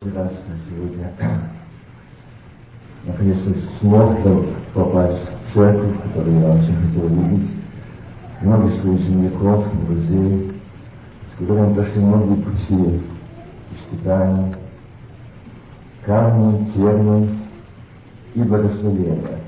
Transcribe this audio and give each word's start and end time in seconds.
Прекрасно 0.00 0.56
сегодня 0.66 1.12
наконец-то 3.04 3.50
смог 3.80 4.16
попасть 4.72 5.28
в 5.28 5.52
церковь, 5.52 6.02
которую 6.04 6.40
я 6.40 6.52
очень 6.52 6.74
хотел 6.74 7.06
видеть. 7.08 7.50
Много 8.40 8.70
земляков, 8.70 9.66
друзей, 9.84 10.52
с 11.34 11.38
которыми 11.38 11.74
прошли 11.74 12.02
многие 12.02 12.42
пути 12.42 13.02
испытаний, 13.72 14.54
камни, 16.06 16.70
терни 16.72 17.38
и 18.36 18.42
благословения. 18.42 19.40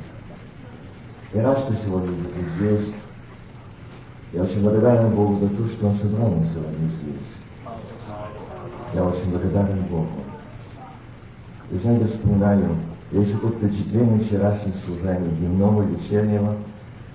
Я 1.33 1.45
рад, 1.45 1.61
что 1.61 1.75
сегодня 1.83 2.11
вы 2.11 2.29
здесь. 2.59 2.95
Я 4.35 4.43
очень 4.43 4.61
благодарен 4.61 5.15
Богу 5.15 5.39
за 5.39 5.49
то, 5.49 5.67
что 5.69 5.87
Он 5.87 5.99
собрал 5.99 6.29
нас 6.29 6.53
сегодня 6.53 6.89
здесь. 7.01 7.39
Я 8.93 9.03
очень 9.03 9.31
благодарен 9.31 9.83
Богу. 9.85 10.09
И 11.73 11.79
знаете, 11.79 12.05
вспоминаю, 12.05 12.77
я 13.13 13.21
еще 13.23 13.37
под 13.39 13.55
впечатлением 13.55 14.21
вчерашних 14.21 14.75
служений, 14.85 15.31
дневного, 15.39 15.83
вечернего, 15.83 16.57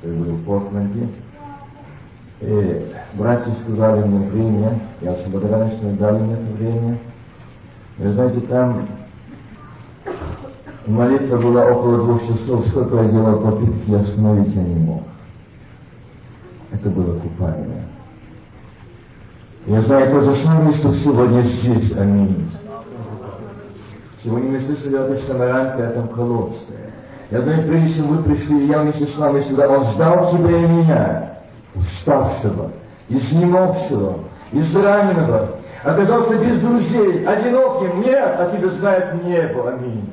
который 0.02 0.18
был 0.18 0.34
в 0.34 0.46
Портленде. 0.46 1.10
И 2.42 2.92
братья 3.14 3.52
сказали 3.64 4.04
мне 4.04 4.28
время, 4.30 4.80
я 5.02 5.12
очень 5.12 5.30
благодарен, 5.30 5.78
что 5.78 5.92
дали 5.92 6.24
мне 6.24 6.34
это 6.34 6.58
время. 6.58 6.98
Вы 8.00 8.12
знаете, 8.14 8.40
там 8.42 8.88
молитва 10.88 11.38
была 11.38 11.66
около 11.68 11.98
двух 11.98 12.22
часов, 12.24 12.68
сколько 12.70 13.04
я 13.04 13.10
делал 13.10 13.40
попытки, 13.40 13.92
остановить 13.92 14.56
я 14.56 14.64
не 14.64 14.76
мог. 14.76 15.04
Это 16.72 16.90
было 16.90 17.20
купание. 17.20 17.84
Я 19.68 19.82
знаю, 19.82 20.08
это 20.08 20.22
зашло, 20.22 20.74
что 20.74 20.94
сегодня 20.96 21.42
здесь, 21.42 21.96
аминь. 21.96 22.50
Сегодня 24.28 24.52
мы 24.52 24.60
слышали 24.60 24.98
о 24.98 25.04
этой 25.04 25.20
самарянке, 25.20 25.84
о 25.84 25.90
этом 25.90 26.10
колодце. 26.10 26.74
Я 27.32 27.42
знаю, 27.44 27.66
прежде 27.66 27.94
чем 27.94 28.08
вы 28.10 28.24
пришли, 28.24 28.68
я 28.68 28.82
вместе 28.82 29.08
с 29.08 29.16
вами 29.16 29.42
сюда, 29.44 29.70
он 29.70 29.86
ждал 29.86 30.34
тебя 30.34 30.58
и 30.58 30.68
меня, 30.68 31.38
уставшего, 31.74 32.72
изнемогшего, 33.08 34.20
израненного, 34.52 35.56
оказался 35.82 36.38
без 36.40 36.60
друзей, 36.60 37.26
одиноким, 37.26 38.02
нет, 38.02 38.36
а 38.38 38.54
тебя 38.54 38.70
знает 38.72 39.24
небо, 39.24 39.70
аминь. 39.70 40.10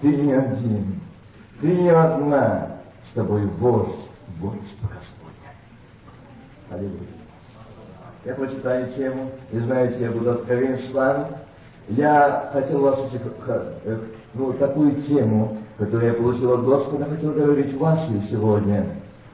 Ты 0.00 0.14
не 0.14 0.32
один, 0.32 1.00
ты 1.60 1.66
не 1.66 1.88
одна, 1.88 2.76
с 3.10 3.14
тобой 3.16 3.44
вождь, 3.58 4.08
вождь 4.38 4.60
Господня. 4.82 5.50
Аллилуйя. 6.70 7.08
Я 8.24 8.34
прочитаю 8.34 8.92
тему, 8.92 9.32
и 9.50 9.58
знаете, 9.58 9.98
я 9.98 10.12
буду 10.12 10.30
откровен 10.30 10.78
с 10.78 10.92
вами, 10.92 11.26
я 11.88 12.50
хотел 12.52 12.80
вас 12.80 12.98
э, 13.46 13.98
ну, 14.34 14.52
такую 14.54 15.02
тему, 15.02 15.58
которую 15.78 16.12
я 16.12 16.14
получил 16.14 16.52
от 16.54 16.64
Господа, 16.64 17.06
хотел 17.06 17.32
говорить 17.32 17.76
вашей 17.78 18.22
сегодня. 18.30 18.86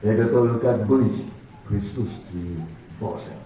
Я 0.02 0.14
готовлю, 0.14 0.58
как 0.60 0.86
быть 0.86 1.26
в 1.64 1.68
присутствии 1.68 2.56
Божьем. 2.98 3.40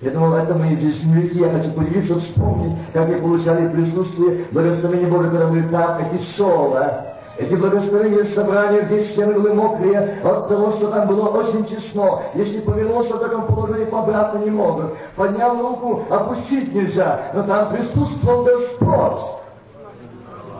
Я 0.00 0.10
думал, 0.10 0.34
это 0.34 0.54
мои 0.54 0.76
здесь 0.76 1.02
земляки, 1.02 1.38
я 1.38 1.50
хочу 1.50 1.72
поделиться, 1.72 2.18
вспомнить, 2.20 2.76
как 2.92 3.08
мы 3.08 3.20
получали 3.20 3.68
присутствие 3.68 4.46
благословения 4.50 5.08
Бога, 5.08 5.30
когда 5.30 5.46
мы 5.48 5.62
там, 5.68 5.98
эти 5.98 6.22
шола, 6.36 7.13
эти 7.36 7.54
благословения 7.54 8.32
собрания, 8.34 8.82
где 8.82 9.10
стены 9.10 9.34
были 9.34 9.52
мокрые 9.52 10.20
от 10.22 10.48
того, 10.48 10.72
что 10.72 10.88
там 10.88 11.08
было 11.08 11.28
очень 11.28 11.66
честно. 11.66 12.22
Если 12.34 12.60
повернулся 12.60 13.16
в 13.16 13.20
таком 13.20 13.46
положении, 13.46 13.88
обратно 13.92 14.38
не 14.38 14.50
могут. 14.50 14.94
Поднял 15.16 15.60
руку, 15.60 16.04
опустить 16.10 16.72
нельзя. 16.72 17.32
Но 17.34 17.42
там 17.42 17.74
присутствовал 17.74 18.44
Господь. 18.44 19.20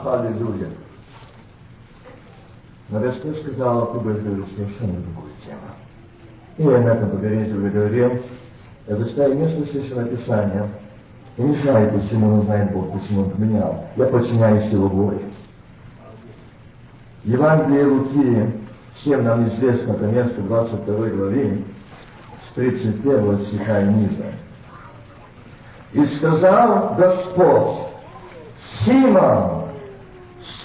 Аллилуйя. 0.04 0.68
Но 2.88 3.00
Господь 3.00 3.36
сказал, 3.38 3.92
ты 3.92 3.98
будешь 4.00 4.22
говорить 4.22 4.56
совершенно 4.56 5.00
другую 5.00 5.32
тему. 5.44 5.60
И 6.58 6.62
я 6.64 6.78
на 6.78 6.94
этом 6.94 7.10
погорезию 7.10 7.72
говорил. 7.72 8.20
Я 8.88 8.96
зачитаю 8.96 9.38
место 9.38 9.64
Священного 9.70 10.08
Писания. 10.08 10.68
Я 11.36 11.44
не 11.44 11.54
знаю, 11.56 11.92
почему 11.92 12.34
он 12.34 12.42
знает 12.42 12.72
Бог, 12.72 12.92
почему 12.92 13.22
он 13.22 13.30
поменял. 13.30 13.84
Я 13.96 14.06
подчиняюсь 14.06 14.70
его 14.70 14.88
воле. 14.88 15.20
Евангелие 17.24 17.86
Луки, 17.86 18.52
всем 18.96 19.24
нам 19.24 19.48
известно 19.48 19.92
это 19.92 20.06
место 20.06 20.42
22 20.42 21.08
главе, 21.08 21.62
с 22.46 22.54
31 22.54 23.38
стиха 23.46 23.80
и 23.80 23.86
ниже. 23.86 24.32
И 25.94 26.04
сказал 26.16 26.96
Господь, 26.98 27.86
Симон, 28.84 29.68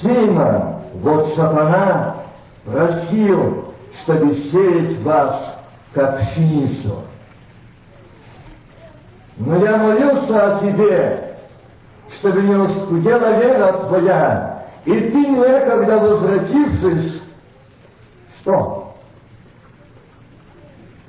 Симон, 0.01 0.81
вот 0.95 1.33
сатана 1.35 2.15
просил, 2.65 3.73
чтобы 4.03 4.35
сеять 4.35 5.01
вас, 5.03 5.59
как 5.93 6.19
пшеницу. 6.19 7.03
Но 9.37 9.63
я 9.63 9.77
молился 9.77 10.57
о 10.57 10.59
тебе, 10.59 11.35
чтобы 12.17 12.41
не 12.41 12.55
ускудела 12.55 13.39
вера 13.39 13.71
твоя, 13.87 14.48
и 14.85 14.91
ты 14.91 15.27
некогда 15.27 15.99
возвратившись, 15.99 17.21
что? 18.41 18.95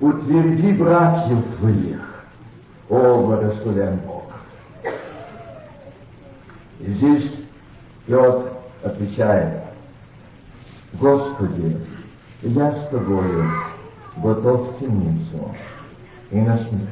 Утверди 0.00 0.72
братьев 0.72 1.44
твоих, 1.58 2.24
о 2.88 3.26
благословен 3.26 3.96
Бог. 4.06 4.24
И 6.80 6.92
здесь 6.92 7.32
Петр 8.06 8.52
отвечает, 8.82 9.62
Господи, 10.94 11.78
я 12.42 12.72
с 12.72 12.88
тобою 12.88 13.44
готов 14.16 14.70
в 14.70 14.78
темницу 14.80 15.54
и 16.30 16.40
на 16.40 16.56
смерть. 16.58 16.88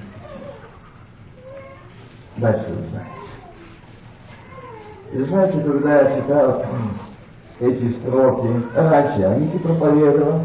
Дальше 2.36 2.68
вы. 2.68 3.17
И 5.12 5.22
знаете, 5.22 5.60
когда 5.60 6.02
я 6.02 6.16
читал 6.16 6.62
эти 7.60 7.92
строки, 7.98 8.48
раньше 8.74 9.20
я 9.20 9.36
и 9.36 9.58
проповедовал, 9.58 10.40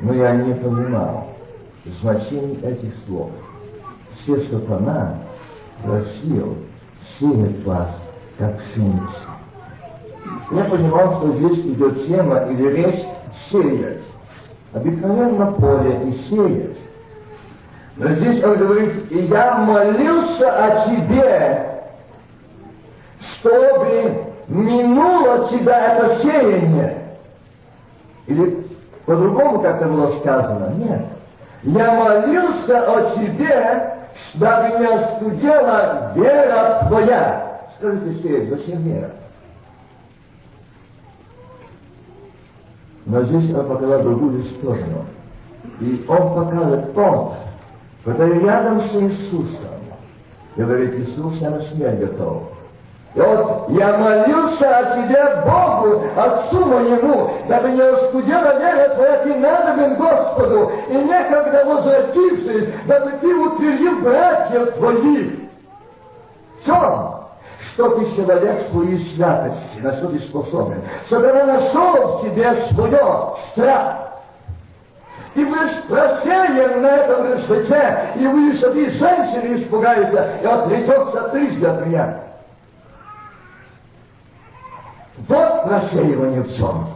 но 0.00 0.14
я 0.14 0.34
не 0.36 0.54
понимал 0.54 1.28
значение 2.00 2.58
этих 2.62 2.94
слов. 3.06 3.30
Все 4.18 4.40
сатана 4.42 5.18
просил 5.84 6.56
сеять 7.18 7.64
вас, 7.64 7.90
как 8.38 8.58
пшеницу. 8.58 9.30
Я 10.50 10.64
понимал, 10.64 11.18
что 11.18 11.32
здесь 11.36 11.66
идет 11.66 12.06
тема 12.06 12.46
или 12.50 12.68
речь 12.68 13.04
сеять. 13.50 14.02
Обыкновенно 14.72 15.52
поле 15.52 16.08
и 16.08 16.12
сеять. 16.28 16.78
Но 17.96 18.10
здесь 18.12 18.42
он 18.42 18.56
говорит, 18.56 19.12
и 19.12 19.26
я 19.26 19.58
молился 19.58 20.50
о 20.50 20.88
тебе, 20.88 21.71
чтобы 23.42 24.24
минуло 24.48 25.48
тебя 25.48 25.96
это 25.96 26.22
сеяние. 26.22 26.98
Или 28.26 28.66
по-другому 29.04 29.60
как-то 29.60 29.86
было 29.86 30.18
сказано. 30.20 30.74
Нет. 30.76 31.04
Я 31.64 31.92
молился 31.92 32.80
о 32.80 33.16
тебе, 33.16 33.94
дабы 34.34 34.78
не 34.78 34.86
остудела 34.86 36.12
вера 36.14 36.86
твоя. 36.88 37.60
Скажите 37.76 38.22
сеять, 38.22 38.48
зачем 38.48 38.82
вера? 38.82 39.10
Но 43.06 43.22
здесь 43.22 43.52
он 43.54 43.66
показал 43.66 44.02
другую 44.02 44.44
сторону. 44.44 45.06
И 45.80 46.04
он 46.08 46.34
показывает 46.34 46.94
тот, 46.94 47.34
который 48.04 48.38
рядом 48.40 48.80
с 48.82 48.94
Иисусом. 48.94 49.70
Говорит, 50.56 50.94
Иисус, 50.94 51.34
я 51.38 51.50
на 51.50 51.60
смерть 51.60 51.98
готов. 51.98 52.51
И 53.14 53.20
вот 53.20 53.68
я 53.68 53.98
молился 53.98 54.78
о 54.78 54.96
тебе 54.96 55.42
Богу, 55.44 56.02
Отцу 56.16 56.64
моему, 56.64 57.30
дабы 57.46 57.70
не 57.72 57.82
оскудела 57.82 58.58
вера 58.58 58.94
твоя, 58.94 59.18
ты 59.18 59.34
надобен 59.34 59.96
Господу, 59.96 60.72
и 60.88 60.94
некогда 60.94 61.64
возвратившись, 61.66 62.74
дабы 62.86 63.12
ты 63.20 63.34
утвердил 63.34 64.00
братьев 64.00 64.74
твоих. 64.76 65.32
В 66.60 66.64
чем? 66.64 67.14
Что 67.74 67.88
ты 67.90 68.16
человек 68.16 68.70
своей 68.70 69.14
святости, 69.14 69.78
на 69.80 69.92
что 69.92 70.08
ты 70.08 70.18
способен? 70.20 70.82
Чтобы 71.06 71.28
ты 71.28 71.44
нашел 71.44 72.18
в 72.18 72.22
себе 72.22 72.66
свое 72.72 73.34
страх. 73.52 73.98
И 75.34 75.44
будешь 75.44 75.82
просеян 75.88 76.82
на 76.82 76.96
этом 76.96 77.32
решете, 77.32 77.98
и 78.16 78.26
вы, 78.26 78.52
что 78.54 78.70
ты 78.72 78.90
женщины 78.90 79.62
испугаешься, 79.62 80.30
и 80.42 80.46
отречешься 80.46 81.28
трижды 81.28 81.66
от 81.66 81.86
меня. 81.86 82.31
Вот 85.28 85.66
рассеивание 85.66 86.42
в 86.42 86.56
чем. 86.56 86.86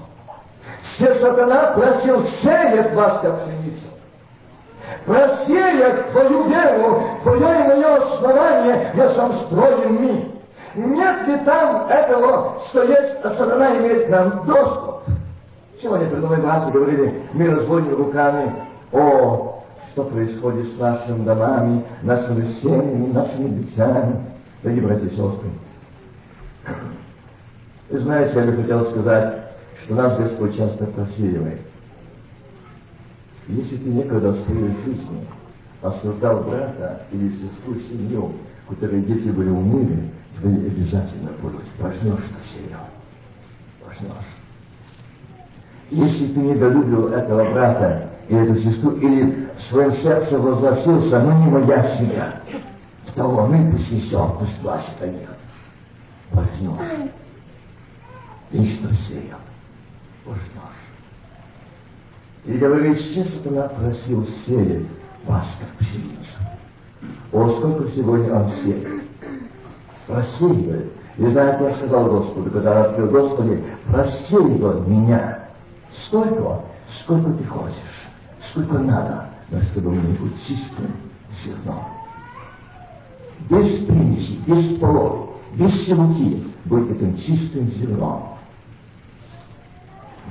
Все 0.94 1.14
сатана 1.20 1.73
просил 1.73 2.25
сеять 2.43 2.94
вас, 2.94 3.20
как 3.20 3.43
пшеницу. 3.43 3.87
Просеять 5.05 6.11
твою 6.12 6.44
веру, 6.44 7.02
твое 7.23 7.61
и 7.61 7.69
мое 7.69 7.96
основание 7.96 8.93
на 8.94 9.14
сам 9.14 9.32
строен 9.46 10.02
мир. 10.02 10.25
Нет 10.75 11.28
ли 11.28 11.38
там 11.44 11.87
этого, 11.88 12.61
что 12.69 12.82
есть, 12.82 13.25
а 13.25 13.31
сатана 13.31 13.76
имеет 13.76 14.06
к 14.06 14.11
нам 14.11 14.46
доступ? 14.46 15.02
Сегодня 15.81 16.08
передо 16.08 16.26
мной 16.26 16.40
братья 16.40 16.70
говорили, 16.70 17.22
мы 17.32 17.50
разводим 17.50 17.96
руками, 17.96 18.55
о, 18.93 19.62
что 19.93 20.05
происходит 20.05 20.72
с 20.75 20.79
нашими 20.79 21.25
домами, 21.25 21.84
нашими 22.02 22.52
семьями, 22.61 23.12
нашими 23.12 23.49
детьми. 23.49 23.94
Дорогие 24.62 24.87
братья 24.87 25.06
и 25.06 25.11
сестры, 25.11 25.50
вы 27.88 28.00
знаете, 28.00 28.38
я 28.38 28.46
бы 28.46 28.56
хотел 28.56 28.90
сказать, 28.90 29.34
что 29.84 29.94
нас 29.94 30.18
Господь 30.18 30.56
часто 30.56 30.86
просеивает. 30.86 31.60
Если 33.48 33.76
ты 33.76 33.88
некогда 33.88 34.30
в 34.32 34.44
своей 34.44 34.74
жизни 34.84 35.26
осуждал 35.82 36.40
брата 36.40 37.02
или 37.12 37.30
сестру 37.30 37.74
семью, 37.88 38.32
в 38.66 38.74
которой 38.74 39.02
дети 39.02 39.28
были 39.28 39.50
умыли, 39.50 40.10
ты 40.42 40.48
обязательно 40.48 41.30
будешь 41.40 41.66
проснешь 41.78 42.24
на 42.30 42.42
себя. 42.52 42.80
Проснешь. 43.84 44.10
Если 45.90 46.34
ты 46.34 46.40
недолюбил 46.40 47.08
этого 47.08 47.52
брата 47.52 48.10
или 48.28 48.50
эту 48.50 48.60
сестру, 48.60 48.96
или 48.96 49.48
в 49.56 49.70
своем 49.70 49.92
сердце 50.02 50.36
возгласился, 50.36 51.20
ну 51.20 51.38
не 51.38 51.50
моя 51.50 51.96
семья, 51.96 52.40
того 53.14 53.46
мы 53.46 53.70
пусть 53.70 53.90
несем, 53.92 54.32
пусть 54.38 54.58
плачет 54.60 55.00
о 55.00 55.06
них. 55.06 55.28
Проснешь. 56.32 57.10
Ты 58.50 58.64
что 58.75 58.94
сеял? 59.08 59.38
Проснешь. 60.25 60.87
И 62.44 62.52
говорит, 62.58 63.00
что 63.00 63.25
сатана 63.25 63.69
просил 63.69 64.26
сеять 64.46 64.87
вас, 65.25 65.46
как 65.58 65.69
пшеницу. 65.78 66.16
О, 67.32 67.48
сколько 67.58 67.90
сегодня 67.90 68.32
он 68.34 68.50
сеет. 68.62 69.02
Просеивает. 70.06 70.93
И 71.19 71.26
знаете, 71.26 71.64
я 71.64 71.75
сказал 71.76 72.10
Господу, 72.10 72.50
когда 72.50 72.84
открыл 72.84 73.10
Господи, 73.10 73.64
просеивай 73.87 74.81
меня. 74.82 75.38
Столько, 76.06 76.60
сколько 77.02 77.31
ты 77.32 77.44
хочешь, 77.44 78.06
сколько 78.50 78.78
надо, 78.78 79.31
но 79.50 79.60
чтобы 79.62 79.93
мне 79.93 80.16
быть 80.19 80.46
чистым 80.46 80.93
зерном. 81.43 81.84
Без 83.48 83.87
примеси, 83.87 84.38
без 84.46 84.78
полов, 84.78 85.31
без 85.54 85.72
силуки, 85.87 86.44
быть 86.66 86.90
этим 86.90 87.16
чистым 87.16 87.69
зерном. 87.72 88.35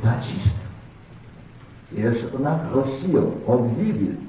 Да, 0.03 0.21
чистым. 0.21 0.51
И 1.91 2.21
сатана 2.21 2.61
просил, 2.71 3.33
он 3.47 3.69
видит. 3.75 4.19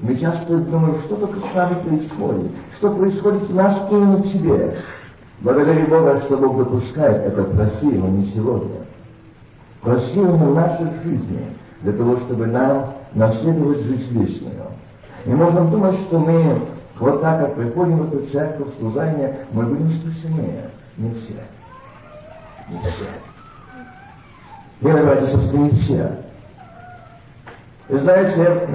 Мы 0.00 0.16
часто 0.16 0.58
думаем, 0.58 1.00
что 1.02 1.16
только 1.16 1.40
с 1.40 1.54
нами 1.54 1.74
происходит, 1.88 2.52
что 2.76 2.94
происходит 2.94 3.48
в 3.48 3.54
нас 3.54 3.90
и 3.90 3.94
на 3.94 4.22
тебе. 4.22 4.76
Благодарю 5.40 5.86
Бога, 5.88 6.20
что 6.22 6.36
Бог 6.36 6.58
допускает 6.58 7.22
это 7.22 7.44
просимо 7.44 8.08
не 8.08 8.32
сегодня. 8.32 8.82
Просимо 9.80 10.32
в 10.32 10.54
нашей 10.54 10.86
жизни, 11.02 11.46
для 11.82 11.92
того, 11.92 12.18
чтобы 12.20 12.46
нам 12.46 12.94
наследовать 13.14 13.80
жизнь 13.82 14.18
вечную. 14.18 14.66
И 15.24 15.30
можно 15.30 15.64
думать, 15.66 15.96
что 16.06 16.18
мы 16.18 16.60
вот 16.98 17.20
так, 17.20 17.40
как 17.40 17.54
приходим 17.56 17.98
в 17.98 18.14
эту 18.14 18.26
церковь, 18.30 18.68
служение, 18.78 19.46
мы 19.52 19.64
будем 19.64 19.90
спасены. 19.90 20.62
Не 20.96 21.10
все. 21.10 21.34
Не 22.70 22.78
все. 22.80 23.06
И 24.80 24.86
сестры, 24.86 25.58
не 25.58 25.70
все. 25.70 26.10
И 27.88 27.96
знаете, 27.96 28.68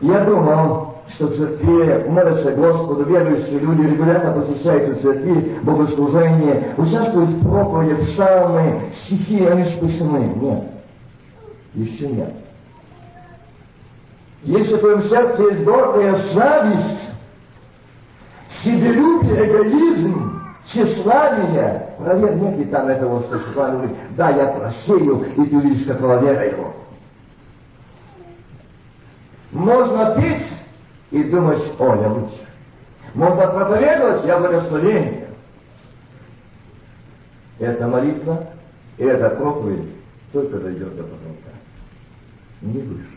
я 0.00 0.24
думал, 0.24 0.94
что 1.08 1.28
церкви 1.28 2.04
молятся 2.08 2.50
Господу, 2.52 3.04
верующие 3.04 3.60
люди 3.60 3.82
регулярно 3.82 4.42
посещают 4.42 5.00
церкви, 5.00 5.58
богослужение, 5.62 6.74
участвуют 6.76 7.30
в 7.30 7.48
проповеди, 7.48 7.94
в 7.94 8.12
псалмы, 8.12 8.90
стихи, 9.04 9.44
они 9.44 9.64
спасены. 9.76 10.32
Нет. 10.36 10.64
Еще 11.74 12.08
нет. 12.08 12.32
Если 14.42 14.76
в 14.76 14.80
твоем 14.80 15.02
сердце 15.04 15.42
есть 15.42 15.64
гордая 15.64 16.16
зависть, 16.34 17.00
себелюбие, 18.62 19.46
эгоизм, 19.46 20.42
тщеславие, 20.66 21.83
проверь, 21.98 22.34
нет 22.34 22.58
ли 22.58 22.64
там 22.66 22.88
этого, 22.88 23.22
что 23.24 23.38
говорит, 23.54 23.96
да, 24.16 24.30
я 24.30 24.46
просею, 24.48 25.24
и 25.36 25.46
ты 25.46 25.56
увидишь, 25.56 25.86
какова 25.86 26.20
вера 26.20 26.46
его. 26.46 26.74
Можно 29.52 30.16
пить 30.16 30.46
и 31.10 31.22
думать, 31.24 31.62
о, 31.78 31.94
я 31.96 32.08
лучше. 32.08 32.46
Можно 33.14 33.46
проповедовать, 33.46 34.24
я 34.24 34.38
благословение. 34.38 35.28
Эта 37.60 37.86
молитва 37.86 38.48
и 38.98 39.04
эта 39.04 39.30
проповедь 39.30 39.90
только 40.32 40.58
дойдет 40.58 40.96
до 40.96 41.04
потолка. 41.04 41.50
Не 42.62 42.80
выше. 42.80 43.08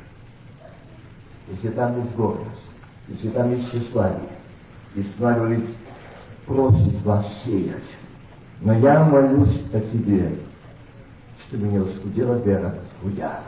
Если 1.47 1.69
там 1.69 2.01
есть 2.01 2.15
гордость, 2.15 2.65
если 3.07 3.29
там 3.29 3.51
есть 3.51 3.71
тщеславие, 3.71 4.29
и 4.95 5.03
говорит, 5.19 5.65
просит 6.45 7.01
вас 7.03 7.25
сеять. 7.43 7.83
Но 8.61 8.73
я 8.73 9.03
молюсь 9.03 9.63
о 9.73 9.79
тебе, 9.79 10.39
чтобы 11.47 11.67
не 11.67 11.77
оскудела 11.77 12.35
вера 12.35 12.75
твоя. 12.99 13.41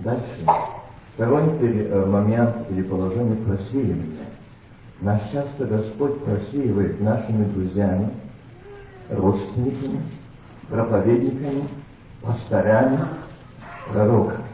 Дальше. 0.00 0.46
Второй 1.14 1.44
э, 1.44 2.06
момент 2.06 2.70
или 2.70 2.82
положение 2.82 3.36
просеивания. 3.36 4.26
Нас 5.00 5.22
часто 5.32 5.66
Господь 5.66 6.22
просеивает 6.24 7.00
нашими 7.00 7.44
друзьями, 7.52 8.10
родственниками, 9.10 10.02
проповедниками, 10.68 11.68
пасторами, 12.22 13.00
пророками. 13.90 14.44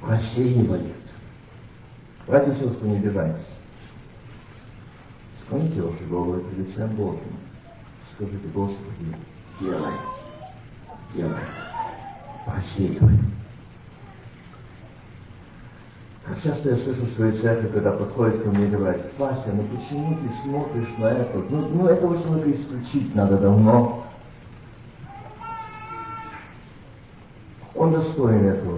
Просеивает. 0.00 0.94
Братья 2.26 2.52
и 2.52 2.60
сестры, 2.60 2.88
не 2.88 2.96
обижайтесь. 2.98 3.57
Склоните 5.48 5.80
ваши 5.80 6.04
головы 6.04 6.40
перед 6.42 6.68
лицем 6.68 6.90
Божьим. 6.90 7.38
Скажите, 8.12 8.48
Господи, 8.52 9.16
делай, 9.58 9.94
делай, 11.14 11.40
просеивай. 12.44 13.18
Как 16.26 16.42
часто 16.42 16.68
я 16.68 16.76
слышу 16.76 17.06
в 17.06 17.14
своей 17.14 17.40
церкви, 17.40 17.68
когда 17.68 17.92
подходит 17.92 18.42
ко 18.42 18.50
мне 18.50 18.66
и 18.66 18.70
говорят, 18.70 19.00
Вася, 19.16 19.50
ну 19.54 19.62
почему 19.74 20.16
ты 20.16 20.28
смотришь 20.44 20.98
на 20.98 21.06
это? 21.06 21.38
Ну, 21.48 21.68
ну 21.70 21.86
этого 21.86 22.22
человека 22.22 22.60
исключить 22.60 23.14
надо 23.14 23.38
давно. 23.38 24.04
Он 27.74 27.92
достоин 27.92 28.44
этого. 28.44 28.77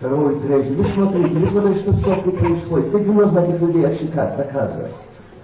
Второй, 0.00 0.40
третий. 0.40 0.74
Вы 0.74 0.84
смотрите, 0.94 1.36
вы 1.36 1.50
смотрите, 1.50 1.80
что 1.80 1.92
в 1.92 2.02
церкви 2.02 2.30
происходит. 2.30 2.90
Как 2.90 3.06
можно 3.06 3.38
этих 3.40 3.60
людей 3.60 3.86
отсекать, 3.86 4.38
наказывать? 4.38 4.94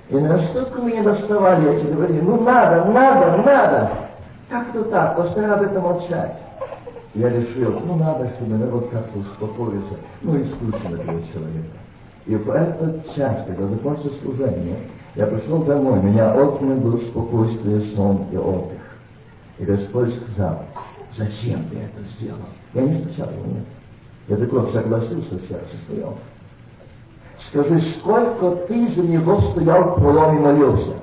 И 0.09 0.17
насколько 0.17 0.81
мы 0.81 0.93
не 0.93 1.03
доставали 1.03 1.77
эти 1.77 1.85
говорили, 1.87 2.23
ну 2.23 2.43
надо, 2.43 2.91
надо, 2.91 3.37
надо. 3.43 3.91
Как 4.49 4.73
то 4.73 4.83
так? 4.85 5.17
Пастора 5.17 5.55
об 5.55 5.63
этом 5.63 5.83
молчать 5.83 6.39
я 7.17 7.31
решил, 7.31 7.81
ну 7.87 7.97
надо, 7.97 8.29
чтобы 8.37 8.57
народ 8.57 8.89
как-то 8.91 9.19
успокоился, 9.19 9.97
ну 10.23 10.41
исключим 10.41 10.95
этого 10.95 11.23
человека. 11.33 11.77
И 12.27 12.35
в 12.35 12.51
этот 12.51 13.15
час, 13.15 13.45
когда 13.47 13.67
закончилось 13.69 14.21
служение, 14.21 14.79
я 15.15 15.27
пришел 15.27 15.63
домой, 15.63 16.01
меня 16.03 16.33
отмыл 16.33 16.77
был 16.77 16.99
спокойствие, 16.99 17.95
сон 17.95 18.27
и 18.33 18.37
отдых. 18.37 18.81
И 19.59 19.65
Господь 19.65 20.15
сказал, 20.15 20.63
зачем 21.17 21.65
ты 21.71 21.77
это 21.77 22.07
сделал? 22.19 22.41
Я 22.75 22.83
не 22.83 23.03
сначала 23.03 23.31
его 23.31 23.47
нет. 23.47 23.65
Я 24.29 24.37
только 24.37 24.73
согласился 24.73 25.35
в 25.37 25.49
сердце 25.49 25.77
своем. 25.87 26.15
Скажи, 27.49 27.81
сколько 27.99 28.57
ты 28.67 28.89
за 28.95 29.03
него 29.03 29.41
стоял 29.53 29.83
в 29.83 29.95
проломе 30.01 30.41
молился? 30.41 30.95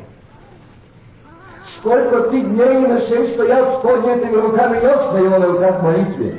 Сколько 1.77 2.29
ты 2.29 2.41
дней 2.41 2.83
и 2.83 2.87
ночей 2.87 3.33
стоял 3.33 3.79
с 3.79 3.81
поднятыми 3.81 4.35
руками, 4.35 4.75
нес 4.75 5.13
на 5.13 5.17
его 5.17 5.37
на 5.37 5.47
руках 5.47 5.81
молитве. 5.83 6.37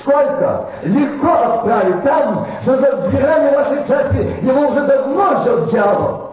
Сколько? 0.00 0.68
Легко 0.82 1.32
отправить 1.32 2.02
там, 2.04 2.46
что 2.62 2.78
за 2.78 3.08
дверями 3.08 3.54
вашей 3.54 3.84
церкви 3.86 4.36
его 4.42 4.68
уже 4.68 4.86
давно 4.86 5.42
ждет 5.42 5.70
дьявол. 5.70 6.30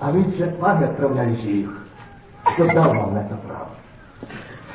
А 0.00 0.10
вы 0.10 0.32
черпами 0.36 0.86
отправлялись 0.86 1.44
их. 1.44 1.70
Кто 2.44 2.66
дал 2.72 2.88
вам 2.88 3.16
это 3.16 3.36
право? 3.46 3.68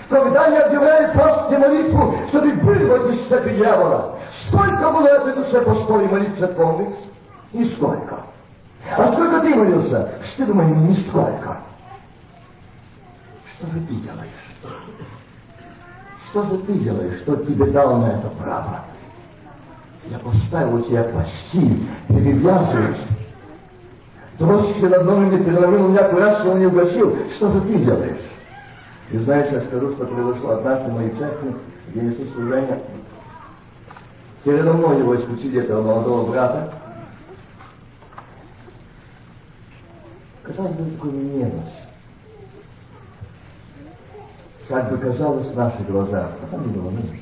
Когда 0.10 0.48
я 0.48 0.66
объявляю 0.66 1.13
пост 1.13 1.51
и 1.51 1.58
молитву, 1.58 2.16
чтобы 2.30 2.51
вырвать 2.54 3.13
из 3.13 3.28
цепи 3.28 3.56
дьявола, 3.56 4.18
сколько 4.48 4.89
было 4.92 5.08
этой 5.08 5.36
душе 5.36 5.62
постои 5.62 6.08
молиться 6.08 6.48
помнить? 6.48 6.96
Нисколько. 7.54 8.24
А 8.98 9.13
сколько 9.13 9.42
ты 9.42 9.54
молился? 9.54 10.13
Что 10.24 10.38
ты 10.38 10.46
думаешь, 10.48 10.78
нисколько. 10.78 11.58
Что 13.54 13.68
же 13.68 13.80
ты 13.82 13.96
делаешь? 13.96 14.84
Что 16.30 16.44
же 16.44 16.58
ты 16.60 16.74
делаешь? 16.74 17.20
Что 17.22 17.36
тебе 17.46 17.66
дал 17.68 17.98
на 17.98 18.08
это 18.08 18.30
право? 18.30 18.80
Я 20.06 20.18
поставил 20.18 20.82
тебя 20.84 21.04
пасти, 21.04 21.88
перевязывать. 22.08 22.98
Тросики 24.39 24.86
над 24.86 25.06
новыми 25.06 25.44
переломил 25.44 25.89
меня, 25.89 26.08
его 26.08 26.58
не 26.58 26.66
угощил. 26.66 27.16
Что 27.36 27.51
же 27.51 27.62
ты 27.62 27.75
делаешь? 27.75 28.38
И 29.12 29.18
знаешь, 29.18 29.51
я 29.51 29.62
скажу, 29.62 29.94
что 29.94 30.06
произошло 30.06 30.51
однажды 30.51 30.92
в 30.92 30.94
моей 30.94 31.12
церкви, 31.16 31.56
где 31.88 32.01
несу 32.01 32.25
служение. 32.34 32.80
Передо 34.44 34.74
мной 34.74 35.00
его 35.00 35.16
исключили 35.16 35.63
этого 35.63 35.82
молодого 35.82 36.30
брата. 36.30 36.74
Казалось 40.44 40.74
бы, 40.74 40.92
такой 40.92 41.12
мелочь. 41.12 41.74
Как 44.68 44.92
бы 44.92 44.98
казалось 45.00 45.48
в 45.48 45.58
наших 45.58 45.88
глазах, 45.88 46.30
а 46.44 46.48
там 46.51 46.68
не 46.68 46.74
было 46.74 46.92
нужно. 46.92 47.18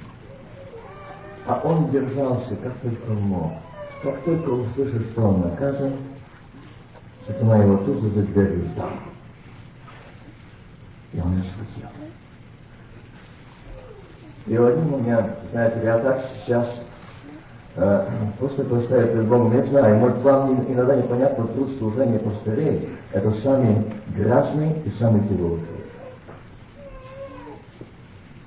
А 1.46 1.62
он 1.64 1.90
держался, 1.92 2.58
как 2.58 2.74
только 2.80 3.14
мог. 3.14 3.54
Как 4.04 4.20
только 4.24 4.50
услышал, 4.50 5.00
что 5.12 5.22
он 5.22 5.42
наказан, 5.42 5.94
сатана 7.26 7.64
его 7.64 7.78
тут 7.78 8.02
же 8.02 8.10
за 8.10 8.24
дверью 8.24 8.66
ждал. 8.74 8.90
И 11.14 11.20
он 11.20 11.44
схватил. 11.44 11.90
И 14.48 14.56
один 14.56 14.90
момент, 14.90 15.32
знаете, 15.52 15.82
я 15.84 16.00
так 16.00 16.22
сейчас 16.46 16.68
э, 17.76 18.08
просто 18.40 18.64
поставил 18.64 19.08
перед 19.08 19.28
Богом, 19.28 19.54
не 19.54 19.64
знаю, 19.68 19.98
может 19.98 20.22
вам 20.22 20.66
иногда 20.72 20.96
непонятно 20.96 21.48
труд 21.48 21.70
служения 21.78 22.20
пастырей, 22.20 22.90
это 23.12 23.32
самый 23.42 23.86
грязный 24.16 24.82
и 24.86 24.90
самый 24.92 25.22
тяжелый 25.28 25.60
труд. 25.60 25.78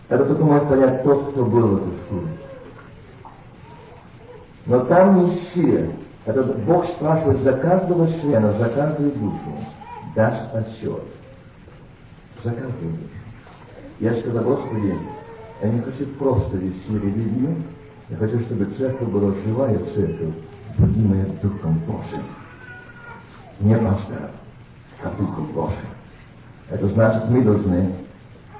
Это 0.08 0.24
только 0.24 0.42
может 0.42 0.68
понять 0.68 1.02
тот, 1.04 1.30
кто 1.30 1.44
был 1.44 1.68
в 1.68 1.76
этой 1.76 1.98
шкуре. 2.04 2.28
Но 4.66 4.80
там 4.84 5.24
не 5.24 5.36
все. 5.36 5.90
Этот 6.26 6.64
Бог 6.64 6.86
спрашивает 6.86 7.40
за 7.42 7.52
каждого 7.54 8.06
члена, 8.20 8.52
за 8.52 8.68
каждую 8.70 9.12
душу. 9.12 9.58
Даст 10.14 10.54
отчет. 10.54 11.02
За. 12.44 12.54
Я 13.98 14.14
сказал, 14.14 14.44
Господи, 14.44 14.94
я 15.62 15.68
не 15.68 15.80
хочу 15.80 16.06
просто 16.18 16.56
вести 16.56 16.92
религию, 16.92 17.62
я 18.08 18.16
хочу, 18.16 18.40
чтобы 18.40 18.64
церковь 18.76 19.08
была 19.08 19.34
живая 19.44 19.78
церковь, 19.94 20.34
будимая 20.78 21.26
Духом 21.42 21.78
Божьим. 21.80 22.22
Не 23.60 23.76
пастора, 23.76 24.30
а 25.02 25.10
Духом 25.18 25.46
Божьим. 25.52 25.88
Это 26.70 26.88
значит, 26.88 27.28
мы 27.28 27.42
должны 27.42 27.92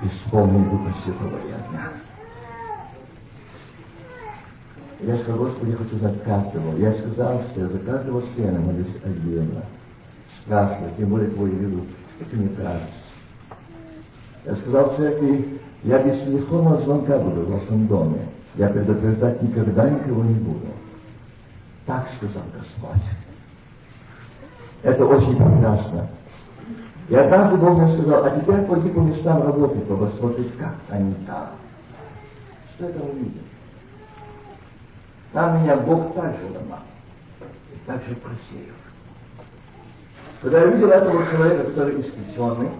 исполнить 0.02 0.70
Духа 0.70 0.94
Святого 1.02 1.38
и 1.38 1.70
дня. 1.70 1.92
Я 5.00 5.16
сказал, 5.22 5.46
Господи, 5.46 5.70
я 5.70 5.76
хочу 5.78 5.96
знать 5.96 6.22
каждого. 6.24 6.76
Я 6.76 6.92
сказал, 6.92 7.42
что 7.50 7.60
я 7.60 7.68
за 7.68 7.78
каждого 7.78 8.22
члена 8.34 8.60
молюсь 8.60 8.94
отдельно. 9.02 9.62
Спрашиваю, 10.42 10.92
тем 10.98 11.08
более 11.08 11.30
твой 11.30 11.50
ведут, 11.50 11.88
это 12.20 12.36
не 12.36 12.48
кажется. 12.48 13.09
Я 14.44 14.56
сказал 14.56 14.96
церкви, 14.96 15.60
я 15.82 16.02
без 16.02 16.20
телефонного 16.20 16.80
звонка 16.82 17.18
буду 17.18 17.42
в 17.42 17.50
вашем 17.50 17.86
доме. 17.86 18.26
Я 18.54 18.68
предупреждать 18.68 19.42
никогда 19.42 19.88
никого 19.88 20.24
не 20.24 20.34
буду. 20.34 20.66
Так 21.86 22.08
сказал 22.16 22.42
Господь. 22.54 23.02
Это 24.82 25.04
очень 25.04 25.36
прекрасно. 25.36 26.08
И 27.08 27.14
однажды 27.14 27.56
Бог 27.56 27.78
мне 27.78 27.92
сказал, 27.94 28.24
а 28.24 28.30
теперь 28.30 28.62
пойди 28.62 28.88
по 28.90 29.00
местам 29.00 29.42
работы, 29.42 29.80
посмотреть, 29.80 30.56
как 30.58 30.74
они 30.90 31.14
там. 31.26 31.48
Что 32.74 32.86
это 32.86 33.00
увидел? 33.00 33.42
Там 35.32 35.62
меня 35.62 35.76
Бог 35.76 36.14
также 36.14 36.44
ломал. 36.46 36.80
И 37.40 37.86
также 37.86 38.14
просеял. 38.16 38.76
Когда 40.40 40.60
я 40.60 40.66
видел 40.66 40.88
этого 40.88 41.26
человека, 41.26 41.64
который 41.64 42.00
исключенный, 42.00 42.70